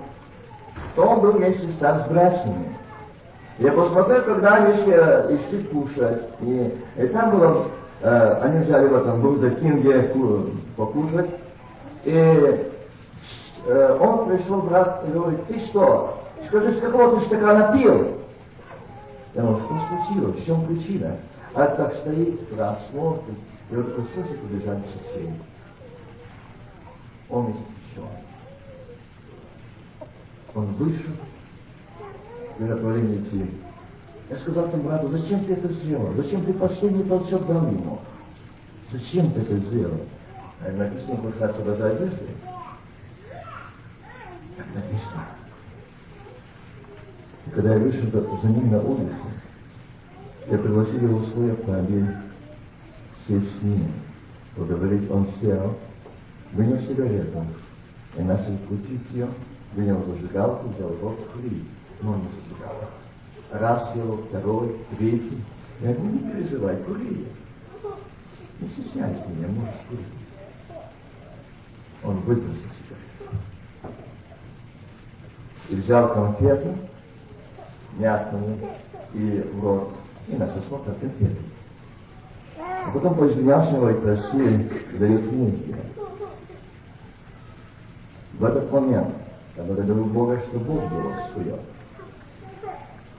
то 0.95 1.03
он 1.03 1.21
был 1.21 1.41
там 1.79 2.01
с 2.01 2.09
братьями. 2.09 2.77
Я 3.59 3.73
посмотрел, 3.73 4.23
когда 4.25 4.55
они 4.57 4.83
все 4.83 5.39
шли 5.49 5.65
кушать. 5.65 6.23
И, 6.41 6.75
и 6.97 7.07
там 7.09 7.31
было, 7.33 7.67
э, 8.01 8.39
они 8.43 8.65
взяли 8.65 8.89
в 8.89 8.97
этом 8.97 9.21
буздаки, 9.21 9.67
где 9.67 10.15
покушать. 10.77 11.31
И 12.05 12.73
э, 13.67 13.99
он 14.01 14.29
пришел, 14.29 14.63
брат, 14.63 15.05
и 15.07 15.11
говорит, 15.11 15.47
ты 15.47 15.61
что? 15.67 16.23
Скажи, 16.49 16.75
с 16.75 16.81
какого 16.81 17.21
ты 17.21 17.27
стакана 17.27 17.73
пил? 17.77 18.17
Я 19.35 19.43
говорю, 19.43 19.59
что 19.59 19.79
случилось? 19.89 20.37
В 20.37 20.47
чем 20.47 20.67
причина? 20.67 21.17
А 21.55 21.67
так 21.67 21.95
стоит, 21.97 22.41
брат, 22.55 22.81
смотрит, 22.91 23.35
и 23.71 23.75
вот 23.75 23.87
слышит, 24.15 24.41
побежали 24.41 24.83
соседи. 24.85 25.35
Он 27.29 27.51
исключен. 27.51 28.09
Он 30.55 30.67
вышел, 30.75 31.13
миротворение 32.59 33.23
идти. 33.23 33.51
Я 34.29 34.39
сказал 34.39 34.69
там 34.71 34.83
брату, 34.83 35.09
зачем 35.09 35.45
ты 35.45 35.55
это 35.55 35.69
сделал? 35.69 36.13
Зачем 36.15 36.45
ты 36.45 36.53
последний 36.53 37.05
толчок 37.05 37.47
дал 37.47 37.67
ему? 37.67 38.01
Зачем 38.93 39.33
ты 39.33 39.41
это 39.41 39.57
сделал? 39.57 40.01
А 40.61 40.71
написано, 40.71 41.33
отсюда 41.41 41.77
до 41.77 41.87
одежды? 41.91 42.27
Так 44.57 44.67
написано. 44.75 45.27
И 47.47 47.51
когда 47.51 47.75
я 47.75 47.79
вышел 47.79 48.39
за 48.43 48.49
ним 48.49 48.71
на 48.71 48.81
улицу, 48.81 49.15
я 50.49 50.59
пригласил 50.59 51.01
его 51.01 51.19
в 51.19 51.29
свой 51.31 51.53
автомобиль 51.53 52.09
сесть 53.27 53.59
с 53.59 53.63
ним, 53.63 53.93
поговорить. 54.57 55.11
Он 55.11 55.29
сел, 55.41 55.77
вынес 56.53 56.87
сигарету 56.89 57.45
и 58.17 58.23
начал 58.23 58.57
крутить 58.69 59.03
ее, 59.13 59.29
вынял 59.75 60.03
зажигалку, 60.05 60.69
взял 60.69 60.89
в 60.89 61.03
рот 61.03 61.19
курить, 61.33 61.65
но 62.03 62.17
не 62.17 62.29
зажигал. 62.29 62.75
Раз 63.53 63.93
сел, 63.95 64.19
второй, 64.29 64.77
третий. 64.97 65.43
Я 65.81 65.95
говорю, 65.95 66.13
не 66.13 66.19
переживай, 66.19 66.77
кури. 66.79 67.27
Не 68.61 68.69
стесняйся 68.69 69.27
меня, 69.29 69.49
можешь 69.49 69.81
курить. 69.89 70.07
Он 72.05 72.17
выбросил 72.21 72.55
сигарету. 72.55 73.37
И 75.69 75.75
взял 75.77 76.13
конфету, 76.13 76.77
мятную, 77.97 78.59
и 79.15 79.51
в 79.55 79.65
рот 79.65 79.93
и 80.29 80.37
начал 80.37 80.63
смотреть 80.69 81.01
конфеты. 81.01 81.37
А 82.59 82.91
потом 82.93 83.15
поизвинялся 83.15 83.77
его 83.77 83.91
и 83.91 84.01
просил, 84.01 84.71
дают 84.99 85.29
книги. 85.29 85.77
В 88.35 88.45
этот 88.45 88.73
момент 88.73 89.15
я 89.57 89.63
благодарю 89.65 90.05
Бога, 90.05 90.41
что 90.49 90.59
Бог 90.59 90.89
был 90.89 91.13
сует. 91.35 91.61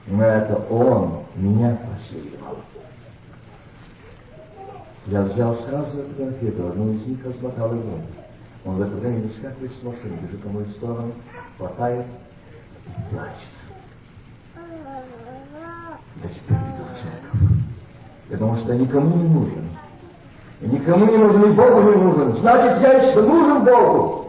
Но 0.06 0.24
это 0.24 0.56
Он 0.70 1.24
меня 1.36 1.76
посеял. 1.76 2.56
Я 5.06 5.22
взял 5.22 5.56
сразу 5.64 5.98
эту 5.98 6.14
конфету, 6.14 6.68
одну 6.68 6.92
из 6.92 7.06
них 7.06 7.24
размотал 7.24 7.72
его. 7.72 7.98
Он 8.64 8.76
в 8.76 8.82
это 8.82 8.94
время 8.96 9.22
выскакивает 9.22 9.72
с 9.72 9.82
машины, 9.82 10.16
бежит 10.22 10.42
по 10.42 10.48
мою 10.48 10.66
сторону, 10.66 11.12
хватает 11.58 12.06
и 12.86 13.14
плачет. 13.14 13.62
Я 16.22 16.28
теперь 16.28 16.56
иду 16.56 16.84
в 16.84 17.02
церковь. 17.02 17.62
Потому 18.30 18.56
что 18.56 18.72
я 18.72 18.78
никому 18.78 19.16
не 19.16 19.28
нужен. 19.28 19.68
И 20.60 20.66
никому 20.66 21.06
не 21.06 21.16
нужен, 21.16 21.50
и 21.50 21.54
Богу 21.54 21.82
не 21.82 21.96
нужен. 21.96 22.36
Значит, 22.36 22.80
я 22.80 22.92
еще 22.92 23.22
нужен 23.22 23.64
Богу. 23.64 24.21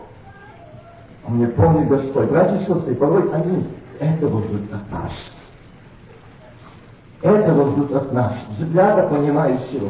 А 1.25 1.31
мне 1.31 1.47
помнит 1.47 1.87
Господь. 1.87 2.29
Братья 2.29 2.57
и 2.57 2.65
сестры, 2.65 2.95
порой 2.95 3.31
они 3.33 3.65
этого 3.99 4.41
ждут 4.43 4.73
от 4.73 4.91
нас. 4.91 5.11
Этого 7.21 7.69
ждут 7.71 7.91
от 7.93 8.11
нас. 8.11 8.33
Взгляда 8.57 9.07
понимающего. 9.07 9.89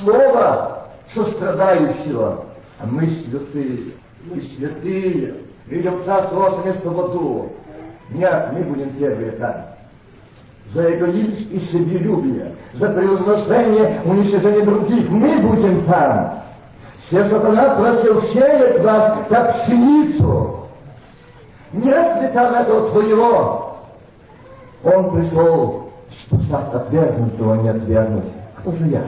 Слова 0.00 0.88
сострадающего. 1.14 2.44
А 2.78 2.86
мы 2.86 3.06
святые. 3.06 3.94
Мы 4.24 4.40
святые. 4.56 5.36
Видим 5.66 6.04
царство 6.04 6.36
ваше 6.36 6.68
аду. 6.68 7.52
Нет, 8.10 8.48
мы 8.52 8.60
будем 8.64 8.90
первые 8.90 9.32
там 9.32 9.74
за 10.72 10.94
эгоизм 10.94 11.50
и 11.50 11.58
себелюбие, 11.70 12.54
за 12.74 12.88
превозношение, 12.88 14.02
уничтожение 14.04 14.64
других. 14.64 15.08
Мы 15.08 15.38
будем 15.40 15.84
там. 15.84 16.43
Все 17.14 17.28
сатана 17.28 17.76
просил 17.76 18.22
вас, 18.82 19.18
как 19.28 19.62
пшеницу. 19.62 20.66
Там 22.32 22.54
этого 22.54 22.90
твоего? 22.90 23.76
Он 24.82 25.10
пришел, 25.12 25.92
чтобы 26.10 26.42
отвергнуть, 26.74 27.38
то 27.38 27.54
не 27.54 27.68
отвергнуть. 27.68 28.32
Кто 28.56 28.72
же 28.72 28.86
я? 28.86 29.02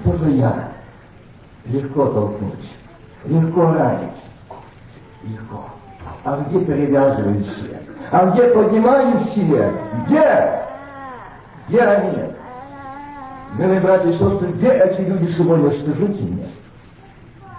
Кто 0.00 0.12
же 0.16 0.30
я? 0.30 0.70
Легко 1.66 2.06
толкнуть, 2.06 2.72
легко 3.26 3.62
ранить, 3.64 4.22
легко. 5.24 5.64
А 6.24 6.44
где 6.48 6.64
перевязывающие? 6.64 7.82
А 8.10 8.30
где 8.30 8.44
поднимающие? 8.44 9.70
Где? 10.06 10.62
Где 11.68 11.80
они? 11.82 12.34
Милые 13.58 13.80
братья 13.80 14.10
и 14.10 14.18
сестры, 14.18 14.52
где 14.52 14.72
эти 14.72 15.00
люди 15.02 15.32
сегодня? 15.32 15.70
Скажите 15.70 16.22
мне. 16.22 16.48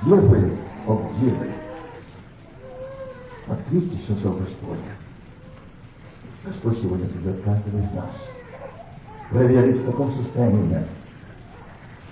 Где 0.03 0.15
были? 0.15 0.65
обделы. 0.87 1.51
Открытие 3.47 3.99
часов 4.01 4.39
Господня. 4.39 4.95
Господь 6.43 6.79
сегодня 6.79 7.07
зовет 7.07 7.43
каждого 7.43 7.79
из 7.79 7.91
нас. 7.91 8.11
Проверить, 9.29 9.81
в 9.81 9.85
каком 9.85 10.11
состоянии 10.13 10.71
я. 10.71 10.83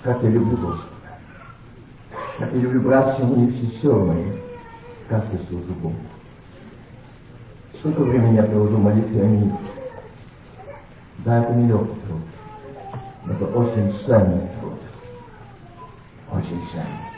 Как 0.04 0.22
я 0.24 0.30
люблю 0.30 0.58
Господа. 0.58 0.90
Как 2.40 2.52
я 2.52 2.60
люблю 2.60 2.82
братья 2.82 3.24
мои 3.24 3.48
и 3.48 3.52
сестер 3.52 3.96
мои. 3.96 4.34
Как 5.08 5.25
я 5.32 5.40
служу 5.48 5.74
Богу. 5.82 5.96
Сколько 7.80 8.02
времени 8.04 8.36
я 8.36 8.44
провожу 8.44 8.78
в 8.78 8.84
молитве 8.84 9.22
о 9.22 9.25
мире. 9.25 9.52
Да, 11.20 11.44
это 11.44 11.54
нелегкий 11.54 12.00
труд. 12.08 12.22
Это 13.30 13.46
очень 13.58 13.94
ценный 14.06 14.50
труд. 14.60 14.74
Очень 16.32 16.62
ценный. 16.72 17.13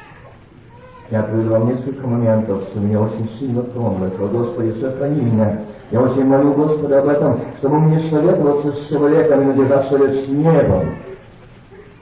Я 1.12 1.24
привел 1.24 1.66
несколько 1.66 2.08
моментов, 2.08 2.64
что 2.70 2.80
меня 2.80 3.02
очень 3.02 3.30
сильно 3.38 3.62
тронуло. 3.62 4.06
Я 4.06 4.28
Господи, 4.28 4.72
сохрани 4.80 5.22
меня. 5.22 5.62
Я 5.92 6.02
очень 6.02 6.26
молю 6.26 6.54
Господа 6.54 7.00
об 7.00 7.08
этом, 7.08 7.40
чтобы 7.60 7.80
мне 7.80 8.10
советоваться 8.10 8.72
с 8.72 8.88
человеком 8.88 9.42
и 9.42 9.46
надержать 9.46 9.88
совет 9.90 10.26
с 10.26 10.28
небом. 10.28 10.96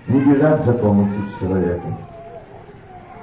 Не 0.07 0.19
бежать 0.21 0.63
за 0.65 0.73
помощью 0.73 1.21
с 1.29 1.39
человеком. 1.39 1.97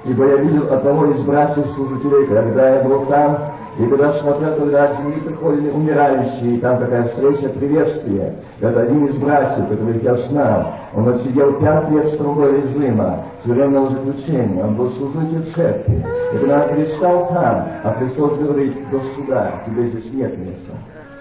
Ибо 0.05 0.27
я 0.27 0.35
видел 0.37 0.73
одного 0.73 1.05
из 1.07 1.21
братьев 1.23 1.65
служителей, 1.75 2.27
когда 2.27 2.75
я 2.75 2.83
был 2.83 3.05
там, 3.05 3.50
и 3.81 3.87
когда 3.87 4.13
смотрел, 4.19 4.55
когда 4.57 4.83
от 4.89 4.97
земли 4.97 5.19
приходили 5.21 5.71
умирающие, 5.71 6.55
и 6.55 6.59
там 6.59 6.77
такая 6.77 7.07
встреча, 7.07 7.49
приветствие. 7.49 8.35
Это 8.59 8.81
один 8.81 9.07
из 9.07 9.17
братьев, 9.17 9.67
которых 9.69 10.03
я 10.03 10.15
знал. 10.27 10.73
Он 10.93 11.09
отсидел 11.09 11.53
пять 11.53 11.89
лет 11.89 12.13
строгого 12.13 12.55
режима, 12.57 13.25
тюремного 13.43 13.89
заключения. 13.89 14.63
Он 14.63 14.75
был 14.75 14.91
служитель 14.91 15.51
церкви. 15.55 16.05
И 16.31 16.37
когда 16.37 16.63
он 16.65 16.75
предстал 16.75 17.27
там, 17.29 17.67
а 17.83 17.95
Христос 17.97 18.37
говорит, 18.37 18.89
до 18.91 18.99
суда, 19.15 19.51
тебе 19.65 19.87
здесь 19.87 20.13
нет 20.13 20.37
места 20.37 20.73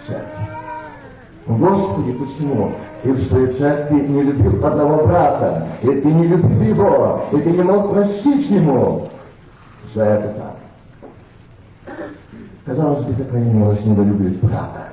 церкви. 0.07 0.47
Господи, 1.47 2.13
почему? 2.13 2.73
Ты 3.03 3.13
в 3.13 3.23
своей 3.29 3.55
церкви 3.55 4.01
не 4.01 4.23
любил 4.23 4.67
одного 4.67 5.07
брата, 5.07 5.67
и 5.81 5.87
ты 5.87 6.13
не 6.13 6.27
любил 6.27 6.61
его, 6.61 7.23
и 7.33 7.37
ты 7.39 7.51
не 7.53 7.63
мог 7.63 7.91
простить 7.91 8.51
ему 8.51 9.09
за 9.95 10.05
это 10.05 10.29
так. 10.35 10.60
Казалось 12.71 13.03
бы, 13.05 13.25
какая 13.25 13.43
милость 13.43 13.85
недолюбить 13.85 14.41
брата. 14.41 14.91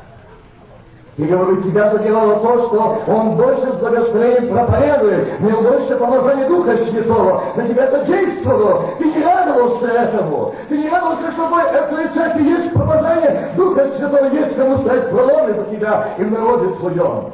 И 1.16 1.26
говорю, 1.26 1.62
тебя 1.62 1.92
заделало 1.92 2.40
то, 2.40 2.68
что 2.68 3.04
он 3.06 3.36
больше 3.36 3.72
с 3.72 3.76
благословением 3.76 4.52
проповедует, 4.52 5.40
не 5.40 5.52
больше 5.52 5.96
помазания 5.96 6.48
Духа 6.48 6.76
Святого. 6.86 7.44
На 7.56 7.68
тебя 7.68 7.84
это 7.84 8.04
действовало. 8.06 8.84
Ты 8.98 9.06
не 9.06 9.24
радовался 9.24 9.86
этому. 9.86 10.56
Ты 10.70 10.78
не 10.80 10.90
радовался, 10.90 11.32
что 11.34 11.46
в 11.46 11.90
твоей 11.90 12.08
церкви 12.16 12.44
есть 12.46 12.74
помазание 12.74 13.52
Духа 13.56 13.88
Святого, 13.96 14.26
есть 14.26 14.56
кому 14.56 14.78
стать 14.78 15.12
проломы 15.12 15.54
за 15.54 15.64
тебя 15.66 16.08
и 16.18 16.24
в 16.24 16.32
народе 16.32 16.74
своем. 16.80 17.26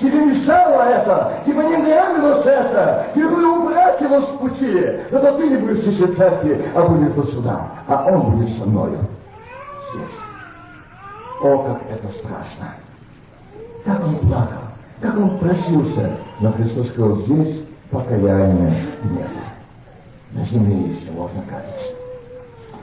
Тебе 0.00 0.24
мешало 0.24 0.82
это, 0.88 1.34
тебе 1.46 1.62
не 1.68 1.76
нравилось 1.76 2.44
это, 2.44 3.06
тебе 3.14 3.28
было 3.28 3.58
убрать 3.58 4.00
его 4.00 4.22
с 4.22 4.26
пути. 4.40 4.86
Зато 5.12 5.36
ты 5.36 5.50
не 5.50 5.56
будешь 5.58 5.84
в 5.84 6.16
церкви, 6.16 6.64
а 6.74 6.82
будешь 6.82 7.12
до 7.12 7.22
суда, 7.28 7.60
а 7.86 8.06
он 8.10 8.32
будет 8.32 8.58
со 8.58 8.64
мною 8.64 8.98
здесь. 9.94 10.18
О, 11.42 11.58
как 11.58 11.82
это 11.90 12.08
страшно! 12.18 12.74
Как 13.84 14.02
он 14.04 14.18
плакал, 14.20 14.62
как 15.00 15.16
он 15.16 15.38
просился, 15.38 16.18
но 16.40 16.52
Христос 16.52 16.88
сказал, 16.88 17.16
здесь 17.22 17.64
покаяния 17.90 18.94
нет. 19.04 19.30
На 20.32 20.44
земле 20.44 20.94
еще 20.94 21.10
можно 21.12 21.42
каяться. 21.42 21.96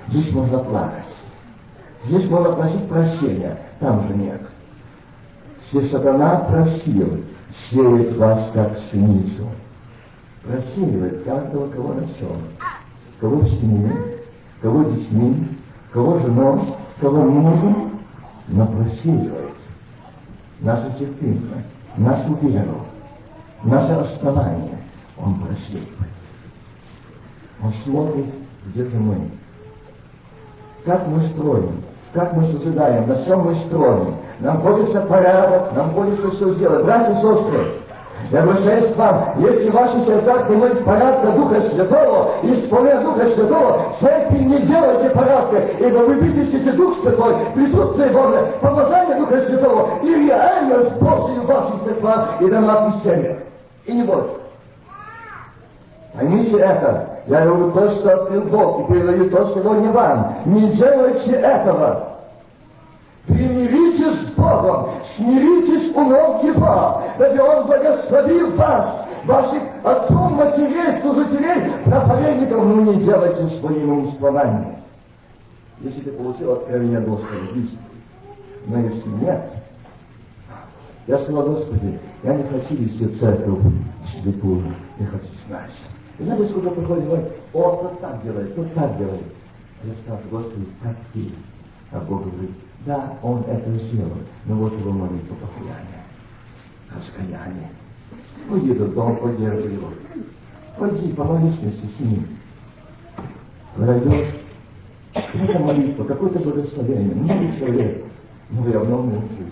Здесь 0.08 0.32
можно 0.32 0.60
плакать. 0.60 1.06
Здесь 2.06 2.30
можно 2.30 2.54
просить 2.54 2.88
прощения, 2.88 3.58
там 3.80 4.08
же 4.08 4.16
нет. 4.16 4.42
Все 5.68 5.84
сатана 5.90 6.38
просил, 6.50 7.24
сеет 7.70 8.18
вас 8.18 8.52
как 8.54 8.78
пшеницу. 8.78 9.48
Просеивает 10.44 11.24
каждого, 11.24 11.70
кого 11.70 11.94
нашел. 11.94 12.36
Кого 13.20 13.38
в 13.38 13.50
семье, 13.60 13.92
кого 14.62 14.84
детьми, 14.84 15.48
кого 15.92 16.20
женой, 16.20 16.62
кого 17.02 17.24
мужем, 17.24 18.00
но 18.48 18.68
просеивает 18.68 19.56
нашу 20.60 20.92
терпимость, 21.00 21.66
нашу 21.98 22.36
веру, 22.36 22.82
наше 23.64 23.92
основание. 23.92 24.78
Он 25.18 25.36
просеивает. 25.42 25.90
Он 27.64 27.74
смотрит, 27.84 28.28
где 28.68 28.86
же 28.86 28.98
мы. 28.98 29.32
Как 30.86 31.08
мы 31.08 31.28
строим, 31.30 31.84
как 32.14 32.34
мы 32.34 32.52
созидаем, 32.52 33.08
на 33.08 33.24
чем 33.24 33.42
мы 33.42 33.56
строим. 33.68 34.16
Нам 34.40 34.62
хочется 34.62 35.02
порядок, 35.02 35.74
нам 35.76 35.92
хочется 35.92 36.32
все 36.32 36.54
сделать. 36.54 36.86
Братья 36.86 37.14
и 37.14 37.16
сестры, 37.16 37.81
вам, 38.32 39.34
если 39.40 39.70
в 39.70 39.74
ваших 39.74 40.06
сердцах 40.06 40.50
не 40.50 40.56
будет 40.56 40.86
порядка 40.86 41.32
Духа 41.32 41.62
Святого, 41.70 42.32
исполняя 42.44 43.02
Духа 43.02 43.30
Святого, 43.36 43.96
церкви 44.00 44.38
не 44.40 44.62
делайте 44.62 45.10
порядка, 45.10 45.58
ибо 45.58 45.98
вы 46.00 46.16
выпустите 46.16 46.72
Дух 46.72 47.00
Святой, 47.02 47.36
присутствие 47.54 48.10
Бога, 48.10 48.48
помазание 48.62 49.20
Духа 49.20 49.46
Святого 49.48 49.90
и 50.04 50.28
реальность 50.28 50.96
Божию 50.96 51.42
в 51.42 51.46
ваших 51.46 51.84
церквах 51.84 52.42
и 52.42 52.50
домах 52.50 52.96
и 52.96 53.04
семьях. 53.04 53.38
И 53.86 53.94
не 53.94 54.04
больше. 54.04 54.30
Поймите 56.14 56.58
это. 56.58 57.10
Я 57.28 57.46
говорю 57.46 57.72
то, 57.72 57.90
что 57.92 58.14
открыл 58.14 58.42
Бог, 58.44 58.90
и 58.90 58.94
передаю 58.94 59.30
то 59.30 59.52
сегодня 59.54 59.92
вам. 59.92 60.38
Не 60.46 60.74
делайте 60.74 61.32
этого. 61.32 62.08
Примиритесь 63.28 64.28
с 64.28 64.32
Богом, 64.32 64.90
смиритесь 65.16 65.96
у 65.96 66.02
ног 66.02 66.44
Его, 66.44 67.02
ведь 67.20 67.40
Он 67.40 67.68
благословил 67.68 68.52
вас, 68.56 69.08
ваших 69.26 69.64
отцов, 69.84 70.32
матерей, 70.32 71.02
служителей, 71.02 71.84
проповедников, 71.86 72.66
ну 72.66 72.82
не 72.82 73.04
делайте 73.04 73.48
своим 73.60 74.00
умствованием. 74.00 74.76
Если 75.82 76.02
ты 76.02 76.12
получил 76.12 76.54
откровение 76.54 77.02
Господа, 77.02 77.40
Господи, 77.54 77.78
но 78.68 78.80
если 78.80 79.10
нет, 79.10 79.42
я 81.08 81.18
сказал, 81.20 81.44
Господи, 81.48 82.00
я 82.24 82.36
не 82.36 82.44
хочу 82.44 82.76
вести 82.76 83.08
церковь 83.20 83.60
слепую, 84.22 84.64
я 85.00 85.08
хочу 85.08 85.26
знать. 85.48 85.72
И 86.20 86.24
знаете, 86.24 86.50
сколько 86.50 86.70
приходит, 86.70 87.06
говорит, 87.06 87.28
о, 87.54 87.78
кто 87.78 87.88
так 88.00 88.24
делает, 88.24 88.52
кто 88.52 88.64
так 88.76 88.98
делает. 88.98 89.24
Я 89.84 89.94
сказал, 90.04 90.20
Господи, 90.30 90.68
как 90.84 90.96
ты. 91.14 91.32
А 91.92 92.00
Бог 92.02 92.24
говорит, 92.26 92.52
да, 92.86 93.14
он 93.22 93.44
это 93.48 93.70
сделал, 93.78 94.18
но 94.46 94.56
вот 94.56 94.74
его 94.74 94.92
молитва 94.92 95.36
покаяния, 95.36 96.04
раскаяние. 96.90 97.70
Уйди 98.50 98.72
в 98.72 98.94
дом, 98.94 99.18
поддержи 99.18 99.70
его. 99.70 99.90
Пойди, 100.80 101.14
помолись 101.14 101.58
вместе 101.60 101.88
с 101.88 102.00
ним. 102.00 102.26
Пройдешь, 103.76 104.36
это 105.14 105.60
молитва, 105.60 106.06
какое-то 106.06 106.40
благословение, 106.40 107.16
новый 107.16 107.60
человек, 107.60 108.06
но 108.50 108.68
я 108.68 108.80
обновленную 108.80 109.30
жизнь. 109.30 109.52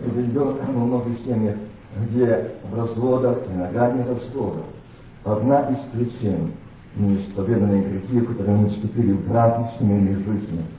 Это 0.00 0.20
ребенок 0.20 0.56
во 0.66 0.84
многих 0.84 1.20
семьях, 1.20 1.56
где 2.10 2.54
в 2.70 2.76
разводах, 2.76 3.38
иногда 3.54 3.92
не 3.92 4.02
разводах, 4.02 4.64
одна 5.24 5.60
из 5.70 5.78
причин 5.92 6.52
неисповеданные 6.96 7.84
грехи, 7.84 8.26
которые 8.26 8.56
мы 8.56 8.68
вступили 8.70 9.12
в 9.12 9.28
брак 9.28 9.60
в 9.60 9.78
семейной 9.78 10.16
жизни– 10.16 10.64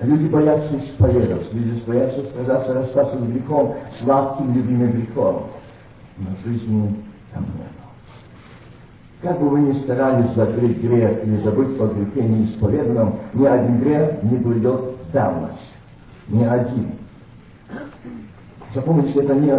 Люди 0.00 0.26
боятся 0.26 0.76
исповедоваться, 0.76 1.56
люди 1.56 1.82
боятся 1.86 2.24
сказаться, 2.30 2.74
расстаться 2.74 3.18
с 3.18 3.26
грехом, 3.26 3.76
сладким, 4.00 4.52
любимым 4.52 4.90
грехом. 4.90 5.46
Но 6.18 6.26
жизни 6.44 6.96
там 7.32 7.44
нет. 7.44 7.68
Как 9.22 9.40
бы 9.40 9.48
вы 9.48 9.60
ни 9.60 9.72
старались 9.84 10.34
закрыть 10.34 10.82
грех 10.82 11.24
или 11.24 11.36
забыть 11.38 11.80
о 11.80 11.86
грехе 11.86 12.28
неисповеданном, 12.28 13.20
ни 13.32 13.46
один 13.46 13.80
грех 13.80 14.22
не 14.22 14.36
придет 14.38 14.80
в 14.80 15.12
давность. 15.12 15.74
Ни 16.28 16.44
один. 16.44 16.92
Запомните, 18.74 19.20
это 19.20 19.34
не, 19.34 19.54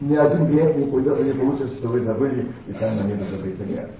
ни 0.00 0.16
один 0.16 0.46
грех 0.46 0.76
не 0.76 0.84
пойдет 0.84 1.18
и 1.20 1.24
не 1.24 1.32
получится, 1.32 1.74
что 1.76 1.88
вы 1.88 2.04
забыли, 2.04 2.52
и 2.66 2.72
там 2.74 2.96
на 2.96 3.02
небо 3.02 3.24
забыто 3.24 3.64
нет. 3.64 3.90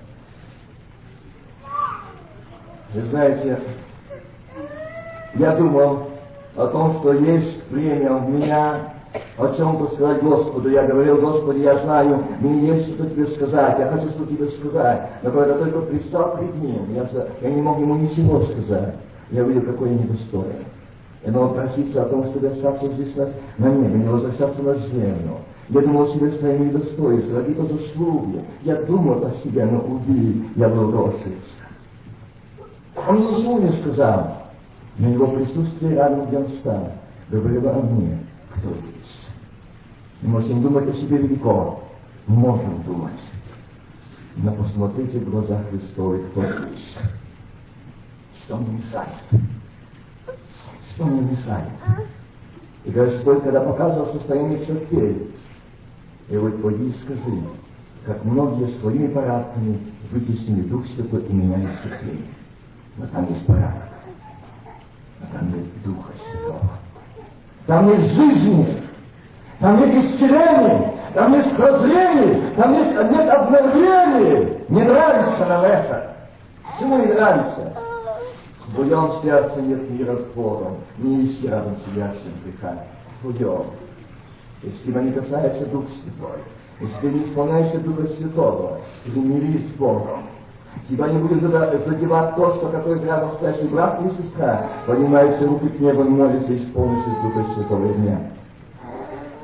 Вы 2.94 3.03
знаете, 3.03 3.59
я 5.35 5.57
думал 5.57 6.09
о 6.57 6.67
том, 6.69 6.99
что 6.99 7.12
есть 7.12 7.71
время 7.71 8.14
у 8.14 8.29
меня, 8.29 8.93
о 9.38 9.55
чем 9.55 9.87
сказать 9.95 10.23
Господу. 10.23 10.69
Я 10.71 10.87
говорил, 10.87 11.21
Господи, 11.21 11.61
я 11.61 11.79
знаю, 11.79 12.25
мне 12.41 12.69
есть 12.69 12.95
что 12.95 13.09
тебе 13.09 13.27
сказать, 13.29 13.79
я 13.79 13.87
хочу 13.88 14.09
что 14.11 14.27
тебе 14.27 14.49
сказать. 14.51 15.11
Но 15.23 15.31
когда 15.31 15.55
только 15.55 15.81
пристал 15.83 16.37
перед 16.38 16.55
ним, 16.57 16.95
я, 16.95 17.09
я 17.41 17.51
не 17.51 17.62
мог 17.62 17.79
ему 17.79 17.97
ничего 17.97 18.41
сказать. 18.41 18.95
Я 19.31 19.43
видел, 19.43 19.62
какой 19.62 19.91
я 19.91 19.95
недостоин. 19.97 20.64
Я 21.25 21.33
думал 21.33 21.51
проситься 21.51 22.03
о 22.03 22.07
том, 22.07 22.25
чтобы 22.25 22.49
остаться 22.49 22.87
здесь 22.87 23.14
на, 23.59 23.69
небе, 23.69 23.99
не 23.99 24.09
возвращаться 24.09 24.62
на 24.62 24.75
землю. 24.75 25.38
Я 25.69 25.83
думал 25.83 26.09
себе 26.09 26.31
своим 26.33 26.69
недостоинством, 26.69 27.41
какие-то 27.41 27.64
заслуги. 27.64 28.43
Я 28.62 28.77
думал 28.83 29.25
о 29.25 29.31
себе, 29.45 29.67
но 29.67 29.81
увидел, 29.81 30.43
я 30.57 30.69
был 30.69 30.91
рошиться. 30.93 31.69
Он 33.07 33.19
ничего 33.19 33.59
не 33.59 33.73
сказал. 33.73 34.48
Но 34.99 35.11
его 35.11 35.29
присутствие 35.29 35.95
рядом, 35.95 36.49
стал, 36.59 36.93
говорило 37.31 37.73
о 37.77 37.83
мне, 37.83 38.19
кто 38.57 38.71
здесь. 38.71 39.29
Мы 40.23 40.31
можем 40.31 40.61
думать 40.61 40.89
о 40.89 40.93
себе 40.95 41.19
велико, 41.19 41.81
можем 42.27 42.83
думать. 42.83 43.21
Но 44.37 44.53
посмотрите 44.53 45.21
в 45.21 45.31
глаза 45.31 45.63
Христовы, 45.71 46.25
кто 46.31 46.43
здесь. 46.43 46.99
Что 48.43 48.57
мне 48.57 48.79
мешает? 48.79 49.09
Что 50.95 51.05
мне 51.05 51.21
мешает? 51.31 51.69
И 52.85 52.91
Господь, 52.91 53.43
когда 53.45 53.61
показывал 53.61 54.13
состояние 54.13 54.65
церкви, 54.65 55.31
и 56.29 56.37
вот 56.37 56.61
пойди 56.61 56.89
и 56.89 56.95
скажи, 57.05 57.43
как 58.05 58.25
многие 58.25 58.69
своими 58.81 59.07
порядками 59.09 59.79
вытеснили 60.11 60.63
Дух 60.63 60.87
Святой 60.89 61.25
и 61.25 61.33
меняли 61.33 61.69
церкви. 61.83 62.25
Но 62.97 63.07
там 63.07 63.29
есть 63.31 63.47
порядок. 63.47 63.88
Там 65.33 65.48
нет 65.48 65.83
Духа 65.85 66.12
Святого. 66.31 66.61
Там 67.66 67.87
нет 67.88 68.00
жизни. 68.12 68.83
Там 69.61 69.81
нет 69.81 70.04
исцеления. 70.04 70.94
Там 71.14 71.33
нет 71.33 71.57
прозрения. 71.57 72.50
Там 72.57 72.72
нет, 72.72 73.11
нет 73.11 73.28
обновления. 73.28 74.61
Не 74.68 74.83
нравится 74.85 75.46
нам 75.46 75.64
это. 75.64 76.16
Почему 76.64 76.98
не 76.98 77.07
нравится? 77.07 77.74
В 78.66 78.74
Буем 78.76 79.22
сердце 79.22 79.61
нет 79.62 79.90
мира 79.90 80.16
с 80.16 80.26
Богом. 80.35 80.78
Не 80.98 81.26
ищи 81.26 81.48
рядом 81.48 81.76
сидящим 81.87 82.33
греха. 82.44 82.85
Будем. 83.22 83.64
Если 84.62 84.87
тебя 84.87 85.02
не 85.02 85.12
касается 85.12 85.66
Дух 85.66 85.85
Святой, 86.02 86.40
если 86.81 87.00
ты 87.00 87.07
не 87.11 87.24
исполняешься 87.24 87.81
Духа 87.81 88.07
Святого, 88.09 88.81
не 89.07 89.22
мирись 89.22 89.68
с 89.70 89.74
Богом, 89.76 90.24
Тебя 90.88 91.09
не 91.09 91.18
будет 91.18 91.42
задевать 91.42 92.37
то, 92.37 92.54
что 92.54 92.68
какой 92.68 93.00
рядом 93.00 93.33
стоящий 93.35 93.68
брат 93.68 94.00
или 94.00 94.11
сестра 94.11 94.66
поднимается 94.87 95.46
руки 95.46 95.68
к 95.68 95.81
небу, 95.81 96.04
молится, 96.04 96.57
исполнившись 96.57 97.22
Духа 97.22 97.44
Святого 97.54 97.92
дня. 97.94 98.31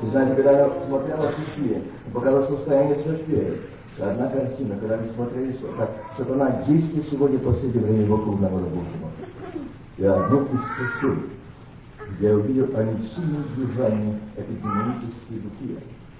И 0.01 0.07
знаете, 0.07 0.35
когда 0.35 0.51
я 0.51 0.71
смотрел 0.87 1.17
на 1.17 1.31
церкви, 1.31 1.83
показал 2.13 2.47
состояние 2.47 3.03
церкви, 3.03 3.61
одна 3.99 4.29
картина, 4.29 4.75
когда 4.79 4.97
мы 4.97 5.07
смотрели, 5.09 5.55
как 5.77 5.89
сатана 6.17 6.63
действует 6.67 7.09
сегодня 7.09 7.39
последнее 7.39 7.83
время 7.83 8.07
вокруг 8.07 8.39
народа 8.41 8.65
Божьего. 8.65 9.09
Я 9.97 10.25
одну 10.25 10.41
из 10.43 10.61
где 12.17 12.27
я 12.27 12.35
увидел 12.35 12.67
сильном 12.67 13.43
движении 13.55 14.19
этой 14.35 14.55
демонические 14.55 15.39
духи. 15.39 15.79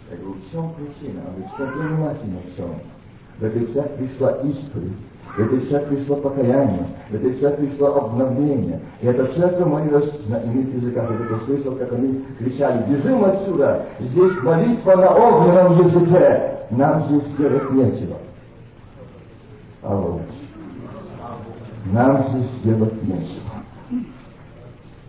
Я 0.09 0.17
говорю, 0.17 0.39
в 0.39 0.51
чем 0.51 0.73
причина? 0.73 1.21
Он 1.27 1.33
говорит, 1.33 1.51
смотри 1.55 1.87
внимательно 1.87 2.39
в 2.39 2.55
чем. 2.55 2.79
В 3.39 3.43
этой 3.43 3.65
церкви 3.67 4.08
пришла 4.08 4.32
исповедь, 4.43 4.93
в 5.36 5.39
этой 5.39 5.60
церкви 5.67 5.98
пришло 5.98 6.15
покаяние, 6.15 6.86
в 7.10 7.15
этой 7.15 7.34
церкви 7.34 7.65
пришло 7.65 7.95
обновление. 7.95 8.80
И 9.02 9.08
эта 9.08 9.26
церковь 9.34 9.67
молилась 9.67 10.10
на 10.28 10.38
иных 10.38 10.74
языках. 10.76 11.10
Я 11.12 11.17
только 11.17 11.45
слышал, 11.45 11.76
как 11.76 11.91
они 11.91 12.24
кричали, 12.39 12.86
бежим 12.89 13.26
отсюда, 13.26 13.86
здесь 14.00 14.41
молитва 14.41 14.95
на 14.95 15.10
огненном 15.13 15.88
языке, 15.88 16.60
нам 16.69 17.04
здесь 17.06 17.24
делать 17.38 17.71
нечего. 17.71 18.17
Алло. 19.84 20.21
Нам 21.91 22.26
здесь 22.30 22.50
делать 22.63 23.04
нечего. 23.04 23.43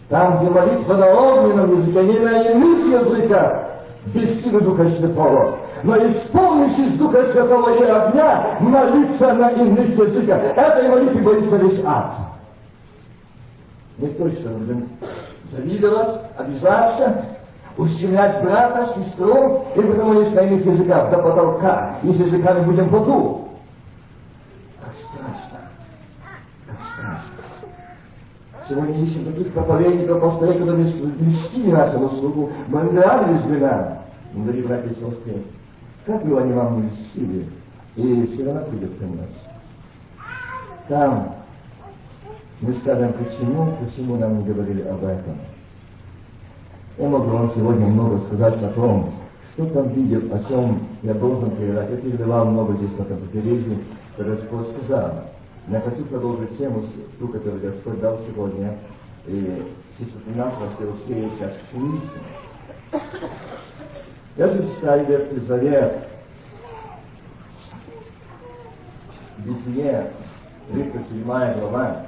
Там, 0.08 0.38
где 0.40 0.50
молитва 0.50 0.94
на 0.94 1.14
огненном 1.14 1.80
языке, 1.80 2.04
не 2.04 2.18
на 2.18 2.42
иных 2.42 3.02
языках, 3.02 3.66
без 4.06 4.42
силы 4.42 4.60
Духа 4.60 4.88
Святого. 4.90 5.58
Но 5.86 5.96
исполнившись 5.98 6.98
Духа 6.98 7.30
Святого 7.30 7.72
и 7.78 7.84
огня, 7.84 8.58
молиться 8.58 9.32
на 9.34 9.50
иных 9.50 9.96
языках. 9.96 10.42
Этой 10.42 10.88
молитвы 10.88 11.22
боится 11.22 11.56
весь 11.58 11.80
ад. 11.84 12.16
Не 13.98 14.08
точно 14.08 14.50
будем 14.50 14.88
завидовать, 15.52 16.22
обижаться, 16.36 17.26
ущемлять 17.76 18.42
брата, 18.42 18.94
сестру, 18.96 19.64
и 19.76 19.80
потому 19.80 20.14
лишь 20.14 20.32
на 20.32 20.40
иных 20.40 20.66
языках 20.66 21.08
до 21.12 21.18
потолка, 21.18 21.98
и 22.02 22.12
с 22.12 22.16
языками 22.16 22.64
будем 22.64 22.88
в 22.88 22.96
аду. 22.96 23.48
Как 24.82 24.92
страшно, 24.92 25.68
как 26.66 26.78
страшно. 26.94 27.68
Сегодня 28.68 29.04
ищем 29.04 29.24
таких 29.24 29.52
проповедников, 29.52 30.20
пастырей, 30.20 30.58
которые 30.58 30.84
близки 30.84 31.70
нашему 31.70 32.08
слугу. 32.08 32.50
Мы 32.66 32.80
бы 32.80 32.92
нам. 32.92 33.98
Дорогие 34.34 34.66
братья 34.66 34.88
и 34.90 34.94
сестры, 34.94 35.44
как 36.06 36.24
бы 36.24 36.40
они 36.40 36.52
вам 36.52 36.84
не 36.84 36.90
силы, 37.12 37.46
и 37.96 38.26
все 38.32 38.44
равно 38.44 38.62
придет 38.66 38.96
конец. 38.98 39.28
Там 40.88 41.34
мы 42.60 42.74
скажем, 42.74 43.12
почему, 43.14 43.76
почему 43.80 44.16
нам 44.16 44.38
не 44.38 44.44
говорили 44.44 44.82
об 44.82 45.04
этом. 45.04 45.36
Я 46.96 47.08
могу 47.08 47.28
вам 47.28 47.52
сегодня 47.54 47.86
много 47.86 48.20
сказать 48.26 48.62
о 48.62 48.70
том, 48.70 49.12
что 49.52 49.66
там 49.66 49.88
видел, 49.88 50.32
о 50.32 50.42
чем 50.44 50.86
я 51.02 51.12
должен 51.14 51.50
передать. 51.56 51.90
Я 51.90 51.96
передавал 51.96 52.46
много 52.46 52.74
здесь 52.76 52.96
на 52.98 53.04
побережье, 53.04 53.78
что 54.14 54.24
Господь 54.24 54.68
сказал. 54.78 55.24
Я 55.68 55.80
хочу 55.80 56.04
продолжить 56.04 56.56
тему, 56.56 56.84
ту, 57.18 57.28
которую 57.28 57.60
Господь 57.60 58.00
дал 58.00 58.18
сегодня. 58.28 58.78
И 59.26 59.62
сестра 59.98 60.20
нас 60.36 60.54
просил 60.54 60.94
сеять 61.06 61.32
Я 64.36 64.48
зачитаю 64.48 65.06
Ветхий 65.06 65.40
Завет. 65.46 66.08
Бытие, 69.38 70.10
37 70.72 71.24
глава. 71.24 72.06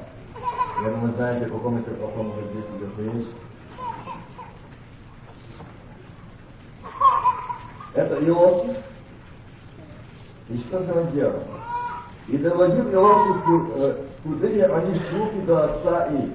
Я 0.85 0.91
думаю, 0.91 1.15
знаете, 1.15 1.47
о 1.47 1.49
каком 1.49 1.79
это, 1.79 1.91
о 1.93 2.07
каком 2.07 2.33
здесь 2.51 2.65
идет 2.77 3.15
речь. 3.15 3.29
Это 7.95 8.15
Иосиф. 8.27 8.77
И 10.51 10.59
что 10.59 10.83
же 10.85 10.93
он 10.93 11.11
делал? 11.13 11.43
И 12.29 12.37
доводил 12.37 12.93
Иосиф 12.93 14.05
куды 14.23 14.63
они 14.63 15.01
слухи 15.11 15.41
до 15.47 15.65
отца 15.65 16.07
их. 16.09 16.31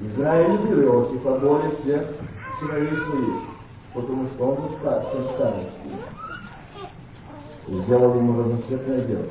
Израиль 0.00 0.52
любил 0.52 0.82
Иосифа 0.84 1.38
более 1.38 1.70
всех 1.76 2.08
сыновей 2.58 2.96
своих, 2.96 3.51
потому 3.94 4.26
что 4.28 4.44
он 4.44 4.54
был 4.56 4.76
старшим 4.80 5.28
старости. 5.34 5.72
И 7.68 7.78
сделал 7.80 8.14
ему 8.16 8.40
разноцветное 8.40 9.02
дело. 9.02 9.24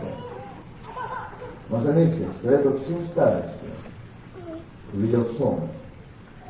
Но 1.70 1.82
заметьте, 1.82 2.28
что 2.40 2.52
этот 2.52 2.86
сын 2.86 3.02
старости 3.12 3.70
увидел 4.94 5.26
сон. 5.38 5.60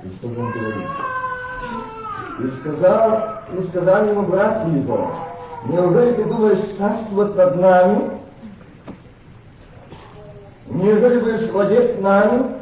И 0.03 0.09
что 0.15 0.27
он 0.27 0.51
говорит? 0.51 0.87
И 2.39 2.59
сказал, 2.59 3.41
и 3.57 3.67
сказал 3.67 4.05
ему 4.05 4.23
братья 4.23 4.67
его, 4.67 5.11
неужели 5.65 6.13
ты 6.13 6.25
думаешь 6.25 6.77
царствовать 6.77 7.35
над 7.35 7.55
нами? 7.57 8.11
Неужели 10.67 11.19
будешь 11.19 11.51
владеть 11.51 12.01
нами? 12.01 12.55